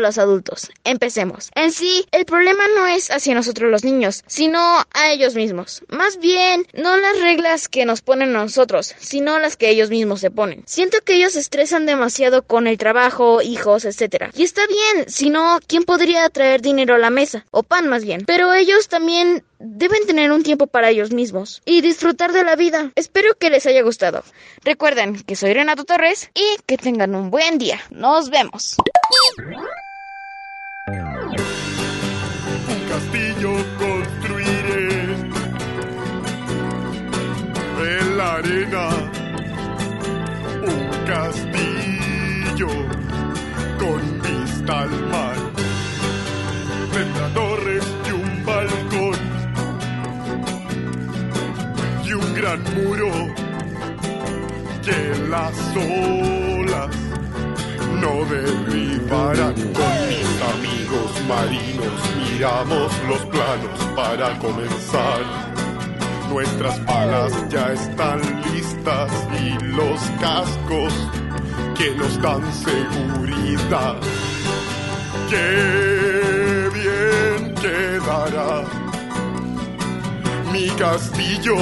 Los 0.05 0.17
adultos? 0.17 0.71
Empecemos. 0.83 1.49
En 1.55 1.71
sí, 1.71 2.05
el 2.11 2.25
problema 2.25 2.63
no 2.75 2.85
es 2.87 3.09
hacia 3.11 3.33
nosotros 3.33 3.71
los 3.71 3.83
niños, 3.83 4.23
sino 4.27 4.59
a 4.59 5.11
ellos 5.11 5.35
mismos. 5.35 5.83
Más 5.89 6.19
bien, 6.19 6.65
no 6.73 6.95
las 6.97 7.19
reglas 7.21 7.67
que 7.67 7.85
nos 7.85 8.01
ponen 8.01 8.35
a 8.35 8.43
nosotros, 8.43 8.93
sino 8.99 9.39
las 9.39 9.57
que 9.57 9.69
ellos 9.69 9.89
mismos 9.89 10.21
se 10.21 10.31
ponen. 10.31 10.63
Siento 10.67 10.99
que 11.03 11.15
ellos 11.15 11.33
se 11.33 11.39
estresan 11.39 11.85
demasiado 11.85 12.43
con 12.43 12.67
el 12.67 12.77
trabajo, 12.77 13.41
hijos, 13.41 13.85
etc. 13.85 14.31
Y 14.35 14.43
está 14.43 14.61
bien, 14.67 15.09
si 15.09 15.29
no, 15.29 15.59
¿quién 15.67 15.83
podría 15.83 16.29
traer 16.29 16.61
dinero 16.61 16.95
a 16.95 16.99
la 16.99 17.09
mesa? 17.09 17.45
O 17.51 17.63
pan 17.63 17.87
más 17.87 18.05
bien. 18.05 18.23
Pero 18.25 18.53
ellos 18.53 18.87
también 18.87 19.43
deben 19.59 20.05
tener 20.05 20.31
un 20.31 20.43
tiempo 20.43 20.67
para 20.67 20.89
ellos 20.89 21.11
mismos 21.11 21.61
y 21.65 21.81
disfrutar 21.81 22.31
de 22.31 22.43
la 22.43 22.55
vida. 22.55 22.91
Espero 22.95 23.35
que 23.35 23.49
les 23.49 23.65
haya 23.65 23.81
gustado. 23.81 24.23
Recuerden 24.63 25.21
que 25.23 25.35
soy 25.35 25.53
Renato 25.53 25.83
Torres 25.83 26.29
y 26.33 26.45
que 26.65 26.77
tengan 26.77 27.15
un 27.15 27.31
buen 27.31 27.57
día. 27.57 27.79
Nos 27.89 28.29
vemos. 28.29 28.75
Castillo 32.95 33.53
construiré 33.77 34.87
de 37.79 38.15
la 38.15 38.35
arena. 38.35 38.85
Un 40.73 40.83
castillo 41.05 42.71
con 43.81 44.01
vista 44.25 44.73
al 44.83 44.93
mar. 45.13 45.37
Tendrá 46.93 47.27
torres 47.33 47.85
y 48.07 48.11
un 48.11 48.45
balcón. 48.45 49.19
Y 52.05 52.13
un 52.13 52.33
gran 52.33 52.61
muro 52.75 53.11
que 54.85 54.99
las 55.29 55.57
olas 55.75 56.54
no 58.05 58.23
derribarán. 58.25 59.55
Con 59.77 59.93
mis 60.09 60.31
amigos 60.53 61.11
marinos 61.27 61.99
miramos 62.17 62.91
los 63.09 63.25
planos 63.25 63.79
para 63.95 64.37
comenzar. 64.39 65.21
Nuestras 66.29 66.79
palas 66.81 67.31
ya 67.49 67.73
están 67.73 68.19
listas 68.53 69.11
y 69.43 69.63
los 69.77 69.99
cascos 70.19 70.93
que 71.77 71.91
nos 71.95 72.21
dan 72.21 72.43
seguridad. 72.53 73.95
Qué 75.29 76.69
bien 76.79 77.55
quedará 77.55 78.63
mi 80.51 80.67
castillo 80.83 81.57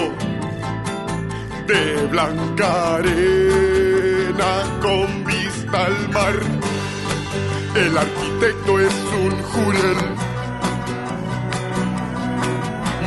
de 1.67 2.07
blanca 2.07 2.95
arena 2.95 4.51
con 4.81 5.23
vista 5.25 5.85
al 5.85 6.09
mar. 6.09 6.35
El 7.75 7.97
arquitecto 7.97 8.79
es 8.79 8.93
un 9.23 9.31
Julián 9.41 10.15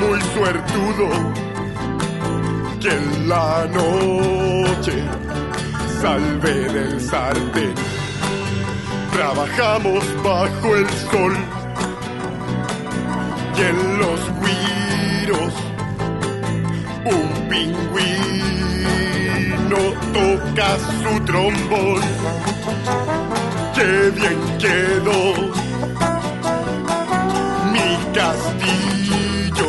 muy 0.01 0.21
suertudo 0.35 1.09
que 2.81 2.89
en 2.89 3.29
la 3.29 3.67
noche 3.67 5.05
salve 6.01 6.55
del 6.73 7.01
sartén. 7.01 7.75
Trabajamos 9.13 10.05
bajo 10.23 10.77
el 10.77 10.89
sol 11.11 11.37
y 13.57 13.61
en 13.63 13.99
los 13.99 14.21
guiros 14.41 15.76
un 17.09 17.49
pingüino 17.49 18.97
toca 20.13 20.69
su 21.03 21.13
trombón. 21.25 22.03
¡Qué 23.75 23.91
bien 24.11 24.41
quedó! 24.59 25.21
Mi 27.73 27.89
castillo 28.13 29.69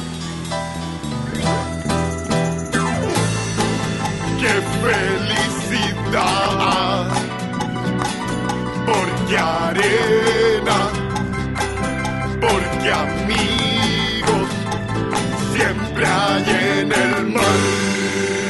¡Qué 4.41 4.59
felicidad! 4.81 6.25
Porque 8.87 9.37
arena, 9.37 10.79
porque 12.41 12.89
amigos 12.91 14.49
siempre 15.53 16.03
hay 16.07 16.43
en 16.81 16.91
el 16.91 17.17
mar. 17.27 18.40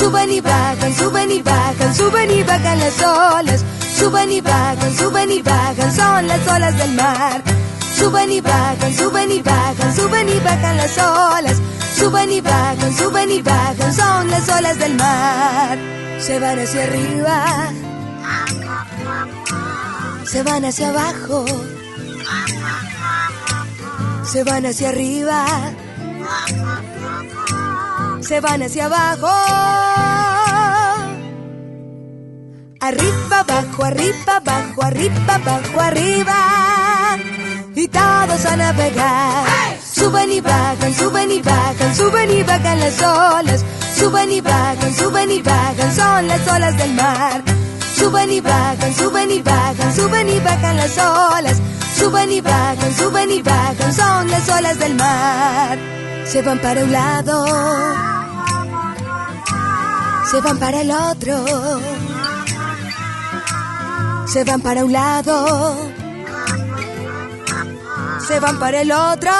Suben 0.00 0.32
y 0.32 0.40
bajan, 0.40 0.96
suben 0.96 1.30
y 1.30 1.42
bajan, 1.42 1.94
suben 1.94 2.30
y 2.30 2.42
bajan 2.42 2.78
las 2.78 3.02
olas. 3.02 3.62
Suben 3.98 4.32
y 4.32 4.40
bajan, 4.40 4.96
suben 4.96 5.30
y 5.30 5.42
bajan, 5.42 5.94
son 5.94 6.26
las 6.26 6.48
olas 6.48 6.78
del 6.78 6.94
mar. 6.94 7.42
Suben 7.98 8.32
y 8.32 8.40
bajan, 8.40 8.96
suben 8.96 9.30
y 9.30 9.42
bajan, 9.42 9.94
suben 9.94 10.26
y 10.30 10.38
bajan 10.40 10.76
las 10.78 10.96
olas. 10.96 11.56
Suben 11.98 12.32
y 12.32 12.40
bajan, 12.40 12.96
suben 12.96 13.30
y 13.30 13.42
bajan, 13.42 13.94
son 13.94 14.30
las 14.30 14.48
olas 14.48 14.78
del 14.78 14.94
mar. 14.94 15.78
Se 16.18 16.38
van 16.38 16.58
hacia 16.58 16.84
arriba, 16.84 17.44
se 20.24 20.42
van 20.42 20.64
hacia 20.64 20.88
abajo, 20.88 21.44
se 24.24 24.44
van 24.44 24.64
hacia 24.64 24.88
arriba, 24.88 25.44
se 28.30 28.40
van 28.40 28.62
hacia 28.62 28.84
abajo. 28.84 29.26
Arriba, 32.78 33.40
abajo, 33.40 33.84
arriba, 33.84 34.36
abajo, 34.36 34.82
arriba, 34.84 35.34
abajo, 35.34 35.80
arriba. 35.80 36.38
Y 37.74 37.88
todos 37.88 38.46
a 38.46 38.54
navegar. 38.54 39.44
Suben 39.92 40.30
y 40.30 40.40
bajan, 40.40 40.94
suben 40.94 41.30
y 41.32 41.42
bajan, 41.42 41.96
suben 41.96 42.30
y 42.30 42.42
bajan 42.44 42.78
las 42.78 43.02
olas. 43.02 43.64
Suben 43.98 44.30
y 44.30 44.40
bajan, 44.40 44.94
suben 44.94 45.30
y 45.32 45.42
bajan, 45.42 45.96
son 45.96 46.28
las 46.28 46.46
olas 46.46 46.78
del 46.78 46.94
mar. 46.94 47.42
Suben 47.96 48.30
y 48.30 48.40
bajan, 48.40 48.94
suben 48.94 49.30
y 49.32 49.42
bajan, 49.42 49.96
suben 49.96 50.28
y 50.28 50.38
bajan 50.38 50.76
las 50.76 50.96
olas. 50.98 51.56
Suben 51.98 52.30
y 52.30 52.40
bajan, 52.40 52.94
suben 52.94 53.30
y 53.32 53.42
bajan, 53.42 53.92
son 53.92 54.30
las 54.30 54.48
olas 54.48 54.78
del 54.78 54.94
mar. 54.94 55.78
Se 56.26 56.42
van 56.42 56.60
para 56.60 56.84
un 56.84 56.92
lado, 56.92 57.44
se 60.30 60.40
van 60.40 60.58
para 60.58 60.80
el 60.82 60.90
otro, 60.92 61.44
se 64.26 64.44
van 64.44 64.60
para 64.60 64.84
un 64.84 64.92
lado, 64.92 65.76
se 68.28 68.38
van 68.38 68.58
para 68.60 68.82
el 68.82 68.92
otro. 68.92 69.30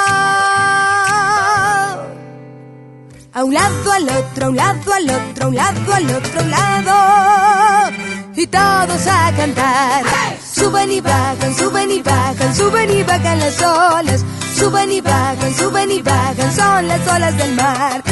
A 3.32 3.45
un 3.45 3.55
lado, 3.55 3.93
al 3.93 4.09
otro, 4.09 4.47
a 4.47 4.49
un 4.49 4.57
lado, 4.57 4.93
al 4.93 5.11
otro, 5.11 5.45
a 5.45 5.49
un 5.49 5.55
lado, 5.55 5.95
al 5.95 6.11
otro 6.11 6.43
lado. 6.47 7.93
Y 8.34 8.47
todos 8.49 9.07
a 9.07 9.32
cantar. 9.36 10.05
Suben 10.53 10.91
y 10.91 11.01
bajan, 11.01 11.57
suben 11.57 11.91
y 11.93 12.03
bajan, 12.03 12.57
suben 12.57 12.91
y 12.91 13.03
bajan 13.05 13.38
las 13.38 13.62
olas. 13.62 14.24
Suben 14.57 14.91
y 14.91 15.01
bajan, 15.01 15.55
suben 15.55 15.91
y 15.93 16.03
bajan, 16.03 16.53
son 16.53 16.88
las 16.88 17.07
olas 17.07 17.36
del 17.36 17.55
mar. 17.55 18.03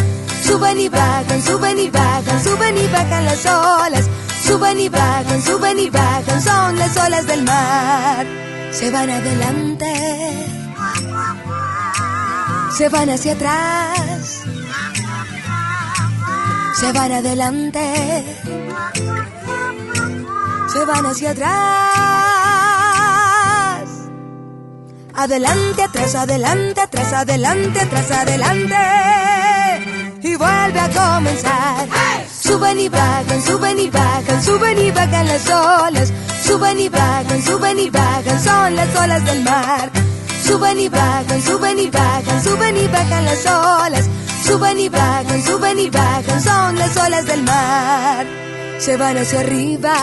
Suben 0.48 0.80
y 0.80 0.88
bajan, 0.88 1.42
suben 1.42 1.78
y 1.78 1.90
bajan, 1.90 2.42
suben 2.42 2.78
y 2.78 2.86
bajan 2.86 3.26
las 3.26 3.44
olas. 3.44 4.08
Suben 4.46 4.80
y 4.80 4.88
bajan, 4.88 5.42
suben 5.42 5.78
y 5.78 5.90
bajan, 5.90 6.42
son 6.42 6.78
las 6.78 6.96
olas 6.96 7.26
del 7.26 7.42
mar. 7.42 8.26
Se 8.72 8.90
van 8.90 9.10
adelante, 9.10 9.92
se 12.78 12.88
van 12.88 13.10
hacia 13.10 13.32
atrás, 13.34 14.42
se 16.80 16.92
van 16.92 17.12
adelante, 17.12 18.24
se 20.72 20.84
van 20.86 21.04
hacia 21.04 21.30
atrás. 21.32 21.50
Adelante, 25.12 25.82
atrás, 25.82 26.14
adelante, 26.14 26.80
atrás, 26.80 27.12
adelante, 27.12 27.80
atrás, 27.80 28.10
adelante. 28.12 29.37
Y 30.22 30.36
vuelve 30.36 30.80
a 30.80 30.88
comenzar. 30.88 31.88
Suben 32.40 32.78
y 32.80 32.88
bajan, 32.88 33.42
suben 33.42 33.78
y 33.78 33.90
bajan, 33.90 34.42
suben 34.42 34.78
y 34.78 34.90
bajan 34.90 35.26
las 35.26 35.48
olas. 35.48 36.12
Suben 36.44 36.78
y 36.80 36.88
bajan, 36.88 37.42
suben 37.42 37.78
y 37.78 37.90
bajan, 37.90 38.42
son 38.42 38.76
las 38.76 38.96
olas 38.96 39.24
del 39.24 39.42
mar. 39.42 39.90
Suben 40.44 40.78
y 40.80 40.88
bajan, 40.88 41.42
suben 41.42 41.78
y 41.78 41.90
bajan, 41.90 42.42
suben 42.42 42.76
y 42.76 42.86
bajan 42.88 43.24
las 43.24 43.46
olas. 43.46 44.08
Suben 44.44 44.78
y 44.80 44.88
bajan, 44.88 45.42
suben 45.44 45.78
y 45.78 45.90
bajan, 45.90 46.42
son 46.42 46.78
las 46.78 46.96
olas 46.96 47.26
del 47.26 47.42
mar. 47.42 48.26
Se 48.78 48.96
van 48.96 49.18
hacia 49.18 49.40
arriba, 49.40 49.94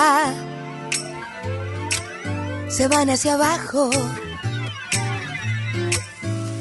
se 2.68 2.88
van 2.88 3.10
hacia 3.10 3.34
abajo, 3.34 3.90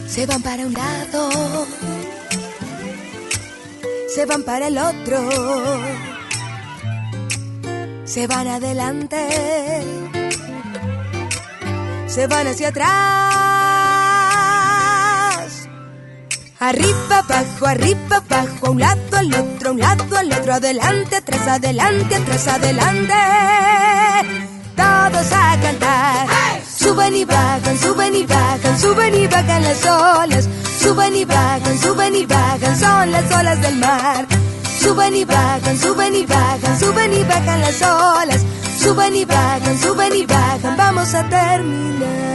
se 0.09 0.25
van 0.25 0.41
para 0.43 0.65
un 0.65 0.73
lado, 0.73 1.67
se 4.15 4.27
van 4.27 4.45
para 4.45 4.69
el 4.69 4.79
otro, 4.79 5.29
se 8.05 8.29
van 8.29 8.47
adelante, 8.47 9.19
se 12.07 12.29
van 12.29 12.47
hacia 12.47 12.69
atrás. 12.69 12.85
Arriba, 16.61 17.19
abajo, 17.19 17.67
arriba, 17.67 18.23
abajo, 18.29 18.67
a 18.67 18.71
un 18.71 18.79
lado, 18.79 19.17
al 19.17 19.35
otro, 19.35 19.71
a 19.71 19.73
un 19.73 19.81
lado, 19.81 20.17
al 20.17 20.33
otro, 20.33 20.55
adelante, 20.55 21.17
atrás, 21.17 21.49
adelante, 21.49 22.15
atrás, 22.15 22.47
adelante. 22.47 23.15
Todos 24.77 25.33
a 25.33 25.59
cantar. 25.61 26.29
Suben 26.65 27.17
y 27.17 27.25
bajan, 27.25 27.79
suben 27.79 28.15
y 28.15 28.25
bajan, 28.25 28.79
suben 28.79 29.15
y 29.15 29.27
bajan 29.27 29.63
las 29.65 29.85
olas. 29.85 30.49
Suben 30.85 31.17
y 31.17 31.25
bajan, 31.25 31.79
suben 31.79 32.15
y 32.15 32.27
bajan, 32.27 32.79
son 32.79 33.11
las 33.11 33.35
olas 33.35 33.63
del 33.63 33.77
mar. 33.77 34.27
Suben 34.83 35.17
y 35.17 35.25
bajan, 35.25 35.79
suben 35.79 36.15
y 36.15 36.27
bajan, 36.27 36.79
suben 36.79 37.15
y 37.15 37.25
bajan 37.25 37.61
las 37.63 37.81
olas. 37.81 38.45
Suben 38.79 39.17
y 39.17 39.25
bajan, 39.25 39.79
suben 39.79 40.15
y 40.15 40.27
bajan, 40.27 40.77
vamos 40.77 41.15
a 41.15 41.27
terminar. 41.27 42.35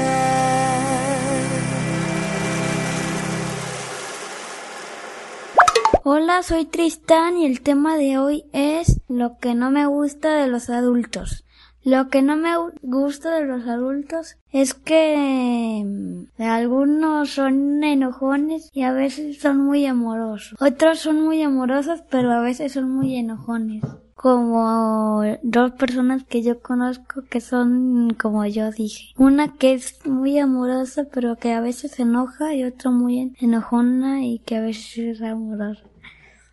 Hola, 6.04 6.42
soy 6.42 6.66
Tristán 6.66 7.38
y 7.38 7.46
el 7.46 7.62
tema 7.62 7.98
de 7.98 8.18
hoy 8.18 8.46
es 8.52 9.00
lo 9.08 9.38
que 9.38 9.54
no 9.54 9.70
me 9.70 9.86
gusta 9.86 10.34
de 10.34 10.48
los 10.48 10.72
adultos. 10.72 11.46
Lo 11.84 12.10
que 12.10 12.22
no 12.22 12.36
me 12.36 12.52
gusta 12.82 13.36
de 13.36 13.46
los 13.46 13.66
adultos 13.66 14.36
es 14.52 14.74
que 14.74 15.84
mm, 15.86 16.42
algunos 16.42 17.30
son 17.30 17.84
enojones 17.84 18.70
y 18.74 18.84
a 18.84 18.92
veces 18.92 19.40
son 19.40 19.58
muy 19.58 19.86
amorosos. 19.86 20.58
Otros 20.60 21.00
son 21.00 21.24
muy 21.24 21.42
amorosos 21.42 22.04
pero 22.10 22.34
a 22.34 22.42
veces 22.42 22.74
son 22.74 22.92
muy 22.92 23.16
enojones. 23.16 23.84
Como 24.14 25.24
dos 25.44 25.72
personas 25.72 26.26
que 26.26 26.44
yo 26.44 26.60
conozco 26.60 27.24
que 27.30 27.40
son 27.40 28.14
como 28.20 28.46
yo 28.46 28.70
dije. 28.72 29.14
Una 29.18 29.54
que 29.54 29.74
es 29.74 30.06
muy 30.06 30.38
amorosa 30.38 31.06
pero 31.10 31.38
que 31.38 31.54
a 31.54 31.62
veces 31.62 31.92
se 31.92 32.02
enoja 32.02 32.54
y 32.54 32.66
otra 32.66 32.92
muy 32.92 33.34
enojona 33.40 34.26
y 34.26 34.40
que 34.40 34.58
a 34.58 34.62
veces 34.62 34.98
es 34.98 35.22
amorosa. 35.22 35.84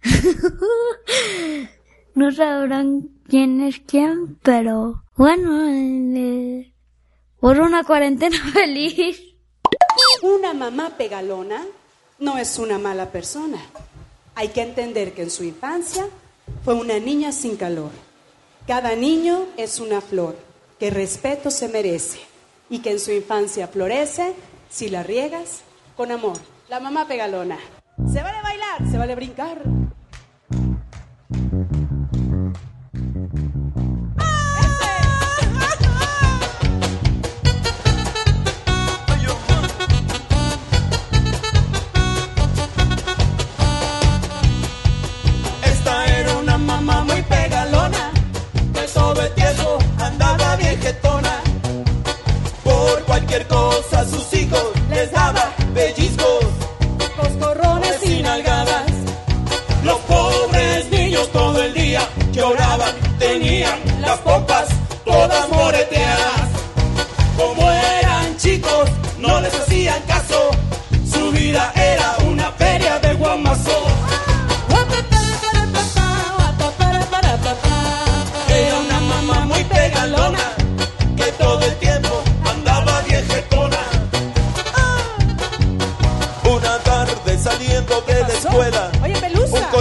no 2.14 2.30
sabrán 2.30 3.08
quién 3.26 3.60
es 3.60 3.80
quién, 3.80 4.38
pero 4.44 5.02
bueno, 5.16 6.64
por 7.40 7.60
una 7.60 7.84
cuarentena 7.84 8.38
feliz. 8.52 9.20
Una 10.22 10.54
mamá 10.54 10.96
pegalona 10.96 11.64
no 12.18 12.38
es 12.38 12.58
una 12.58 12.78
mala 12.78 13.10
persona. 13.10 13.58
Hay 14.34 14.48
que 14.48 14.62
entender 14.62 15.12
que 15.12 15.22
en 15.22 15.30
su 15.30 15.44
infancia 15.44 16.06
fue 16.64 16.74
una 16.74 16.98
niña 16.98 17.32
sin 17.32 17.56
calor. 17.56 17.90
Cada 18.66 18.94
niño 18.96 19.46
es 19.56 19.80
una 19.80 20.00
flor 20.00 20.36
que 20.78 20.90
respeto 20.90 21.50
se 21.50 21.68
merece 21.68 22.20
y 22.68 22.80
que 22.80 22.90
en 22.90 23.00
su 23.00 23.12
infancia 23.12 23.68
florece 23.68 24.34
si 24.68 24.88
la 24.88 25.02
riegas 25.02 25.62
con 25.96 26.10
amor. 26.10 26.38
La 26.68 26.80
mamá 26.80 27.06
pegalona. 27.06 27.58
Se 28.12 28.22
vale 28.22 28.42
bailar, 28.42 28.90
se 28.90 28.98
vale 28.98 29.14
brincar. 29.14 29.62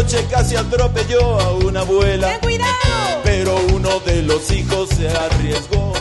coche 0.05 0.25
casi 0.29 0.55
atropelló 0.55 1.39
a 1.39 1.51
una 1.53 1.81
abuela. 1.81 2.27
¡Ten 2.27 2.39
cuidado! 2.41 3.21
Pero 3.23 3.55
uno 3.73 3.99
de 4.01 4.21
los 4.21 4.51
hijos 4.51 4.89
se 4.89 5.09
arriesgó 5.09 5.93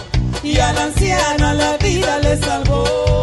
y 0.42 0.58
a 0.58 0.72
la 0.72 0.84
anciana 0.84 1.54
la 1.54 1.76
vida 1.78 2.18
le 2.18 2.36
salvó. 2.36 3.13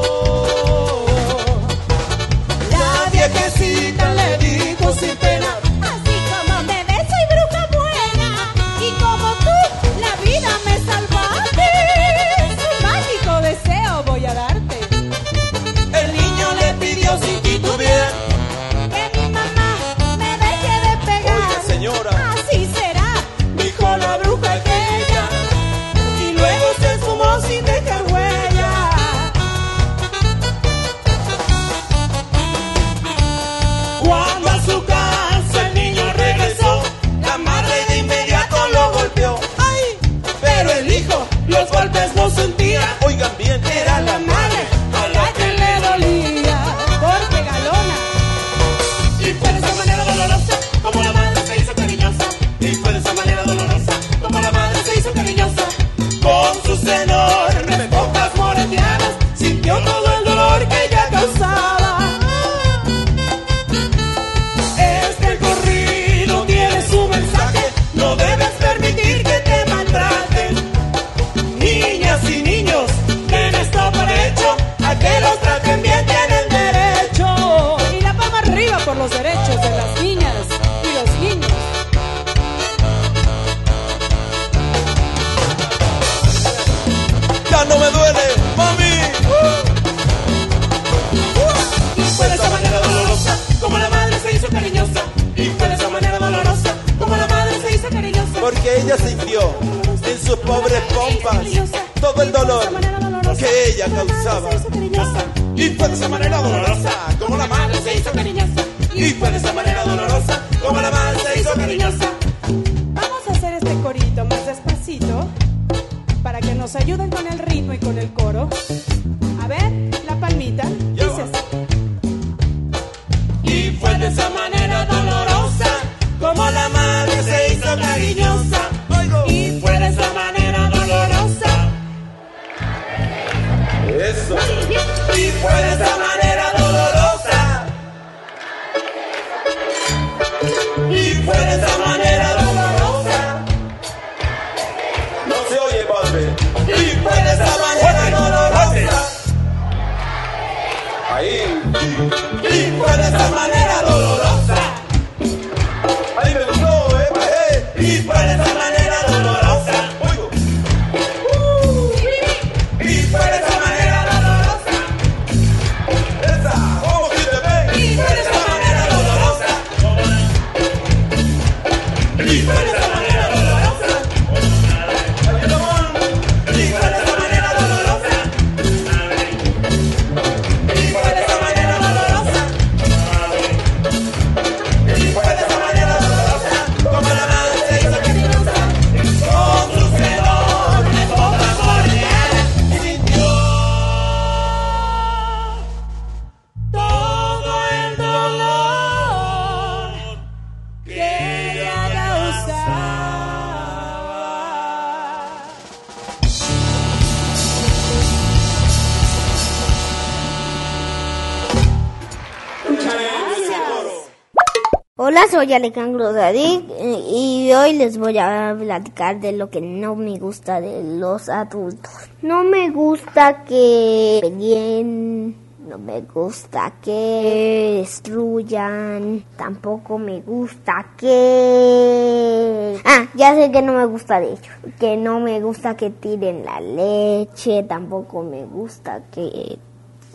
soy 215.41 215.53
Alejandro 215.53 216.13
Zadig 216.13 216.67
y 217.09 217.51
hoy 217.51 217.73
les 217.73 217.97
voy 217.97 218.15
a 218.19 218.55
platicar 218.59 219.19
de 219.19 219.31
lo 219.31 219.49
que 219.49 219.59
no 219.59 219.95
me 219.95 220.19
gusta 220.19 220.61
de 220.61 220.83
los 220.99 221.29
adultos. 221.29 221.91
No 222.21 222.43
me 222.43 222.69
gusta 222.69 223.43
que 223.43 224.21
bien, 224.37 225.35
no 225.67 225.79
me 225.79 226.01
gusta 226.01 226.73
que 226.79 227.79
destruyan, 227.79 229.23
tampoco 229.35 229.97
me 229.97 230.21
gusta 230.21 230.91
que... 230.95 232.79
Ah, 232.85 233.07
ya 233.15 233.33
sé 233.33 233.51
que 233.51 233.63
no 233.63 233.73
me 233.73 233.85
gusta 233.85 234.19
de 234.19 234.33
ellos, 234.33 234.55
que 234.79 234.95
no 234.95 235.19
me 235.19 235.41
gusta 235.41 235.75
que 235.75 235.89
tiren 235.89 236.45
la 236.45 236.61
leche, 236.61 237.63
tampoco 237.63 238.21
me 238.21 238.45
gusta 238.45 239.01
que 239.09 239.57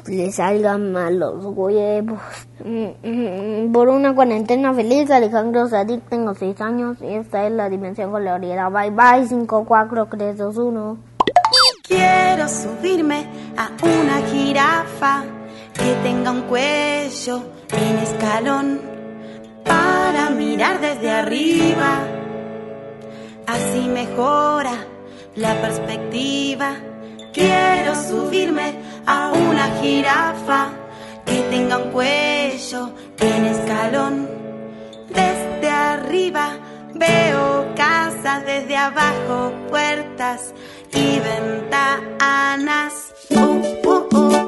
le 0.08 0.30
salgan 0.32 0.92
mal 0.92 1.18
los 1.18 1.44
huevos. 1.44 2.20
Por 3.72 3.88
una 3.88 4.14
cuarentena 4.14 4.72
feliz, 4.74 5.10
Alejandro 5.10 5.66
se 5.68 5.84
tengo 6.08 6.30
a 6.30 6.34
6 6.34 6.60
años 6.60 6.98
y 7.00 7.14
esta 7.14 7.46
es 7.46 7.52
la 7.52 7.68
dimensión 7.68 8.10
colorida. 8.10 8.68
Bye 8.68 8.90
bye, 8.90 9.26
5, 9.26 9.64
4, 9.66 10.06
3, 10.10 10.38
2, 10.38 10.56
1. 10.56 10.98
Quiero 11.86 12.48
subirme 12.48 13.26
a 13.56 13.70
una 13.82 14.26
jirafa 14.26 15.24
que 15.72 15.94
tenga 16.02 16.30
un 16.32 16.42
cuello 16.42 17.42
en 17.72 17.98
escalón 17.98 18.80
para 19.64 20.30
mirar 20.30 20.80
desde 20.80 21.10
arriba. 21.10 22.00
Así 23.46 23.86
mejora 23.88 24.72
la 25.36 25.54
perspectiva. 25.60 26.72
Quiero 27.32 27.94
subirme 27.94 28.85
a 29.06 29.32
una 29.32 29.70
jirafa 29.80 30.70
que 31.24 31.42
tenga 31.50 31.78
un 31.78 31.90
cuello 31.90 32.90
en 33.18 33.44
escalón. 33.46 34.28
Desde 35.08 35.70
arriba 35.70 36.58
veo 36.94 37.72
casas, 37.74 38.44
desde 38.44 38.76
abajo 38.76 39.52
puertas 39.70 40.52
y 40.92 41.18
ventanas. 41.20 43.14
Uh, 43.30 43.62
uh, 43.88 44.08
uh. 44.12 44.45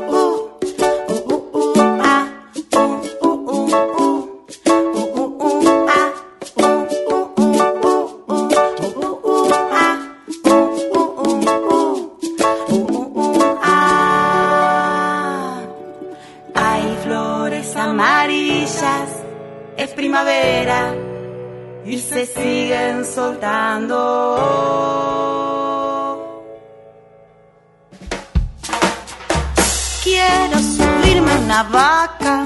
Quiero 30.03 30.59
subirme 30.59 31.33
a 31.33 31.39
una 31.39 31.62
vaca. 31.64 32.45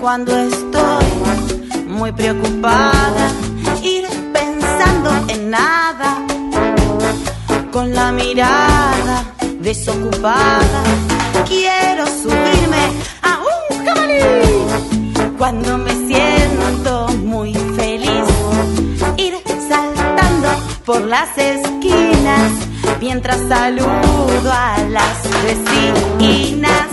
Cuando 0.00 0.36
estoy 0.36 1.06
muy 1.86 2.12
preocupada, 2.12 3.30
ir 3.82 4.06
pensando 4.32 5.10
en 5.28 5.50
nada, 5.50 6.18
con 7.72 7.92
la 7.92 8.12
mirada 8.12 9.24
desocupada. 9.60 10.82
Quiero 11.48 12.06
subirme 12.06 12.84
a 13.22 13.40
un 13.40 13.84
jabalí. 13.84 15.32
Cuando 15.38 15.78
me 15.78 15.92
siento 16.06 17.08
muy 17.24 17.52
por 20.84 21.02
las 21.02 21.36
esquinas 21.38 22.52
mientras 23.00 23.38
saludo 23.48 24.52
a 24.52 24.78
las 24.90 25.22
vecinas. 25.44 26.91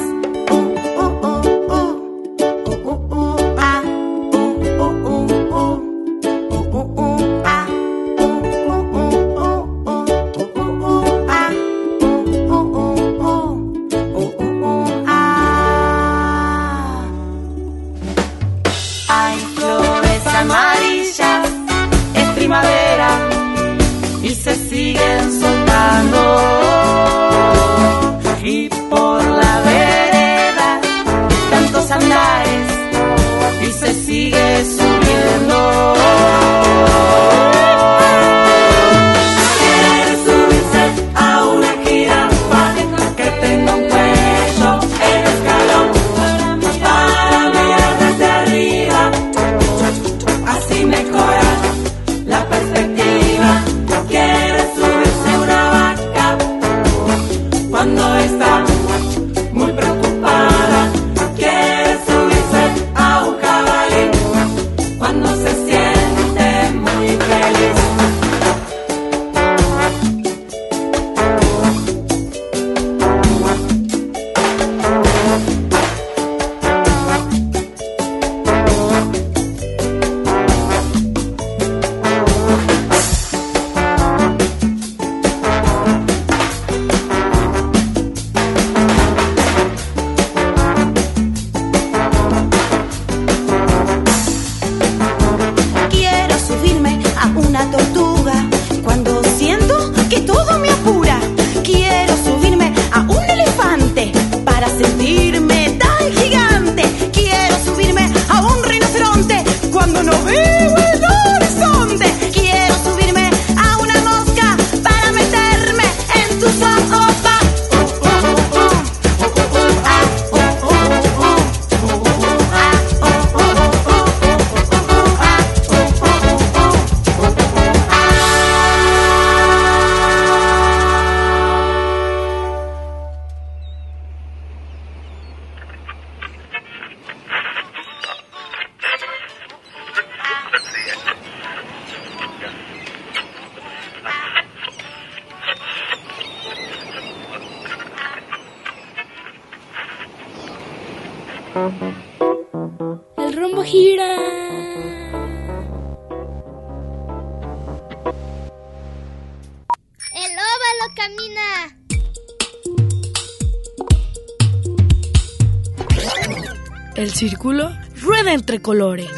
entre 168.50 168.64
colores. 168.64 169.12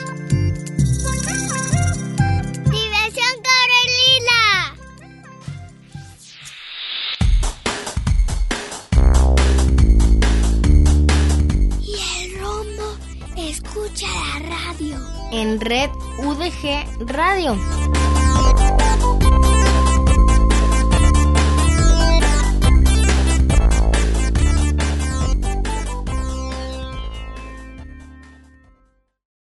¡Diversión 2.66 3.34
Carolina! 3.48 4.76
Y 11.80 11.96
el 12.20 12.42
rombo 12.42 12.98
escucha 13.38 14.08
la 14.08 14.40
radio. 14.50 14.98
En 15.32 15.62
red 15.62 15.90
UDG 16.18 17.08
Radio. 17.08 17.56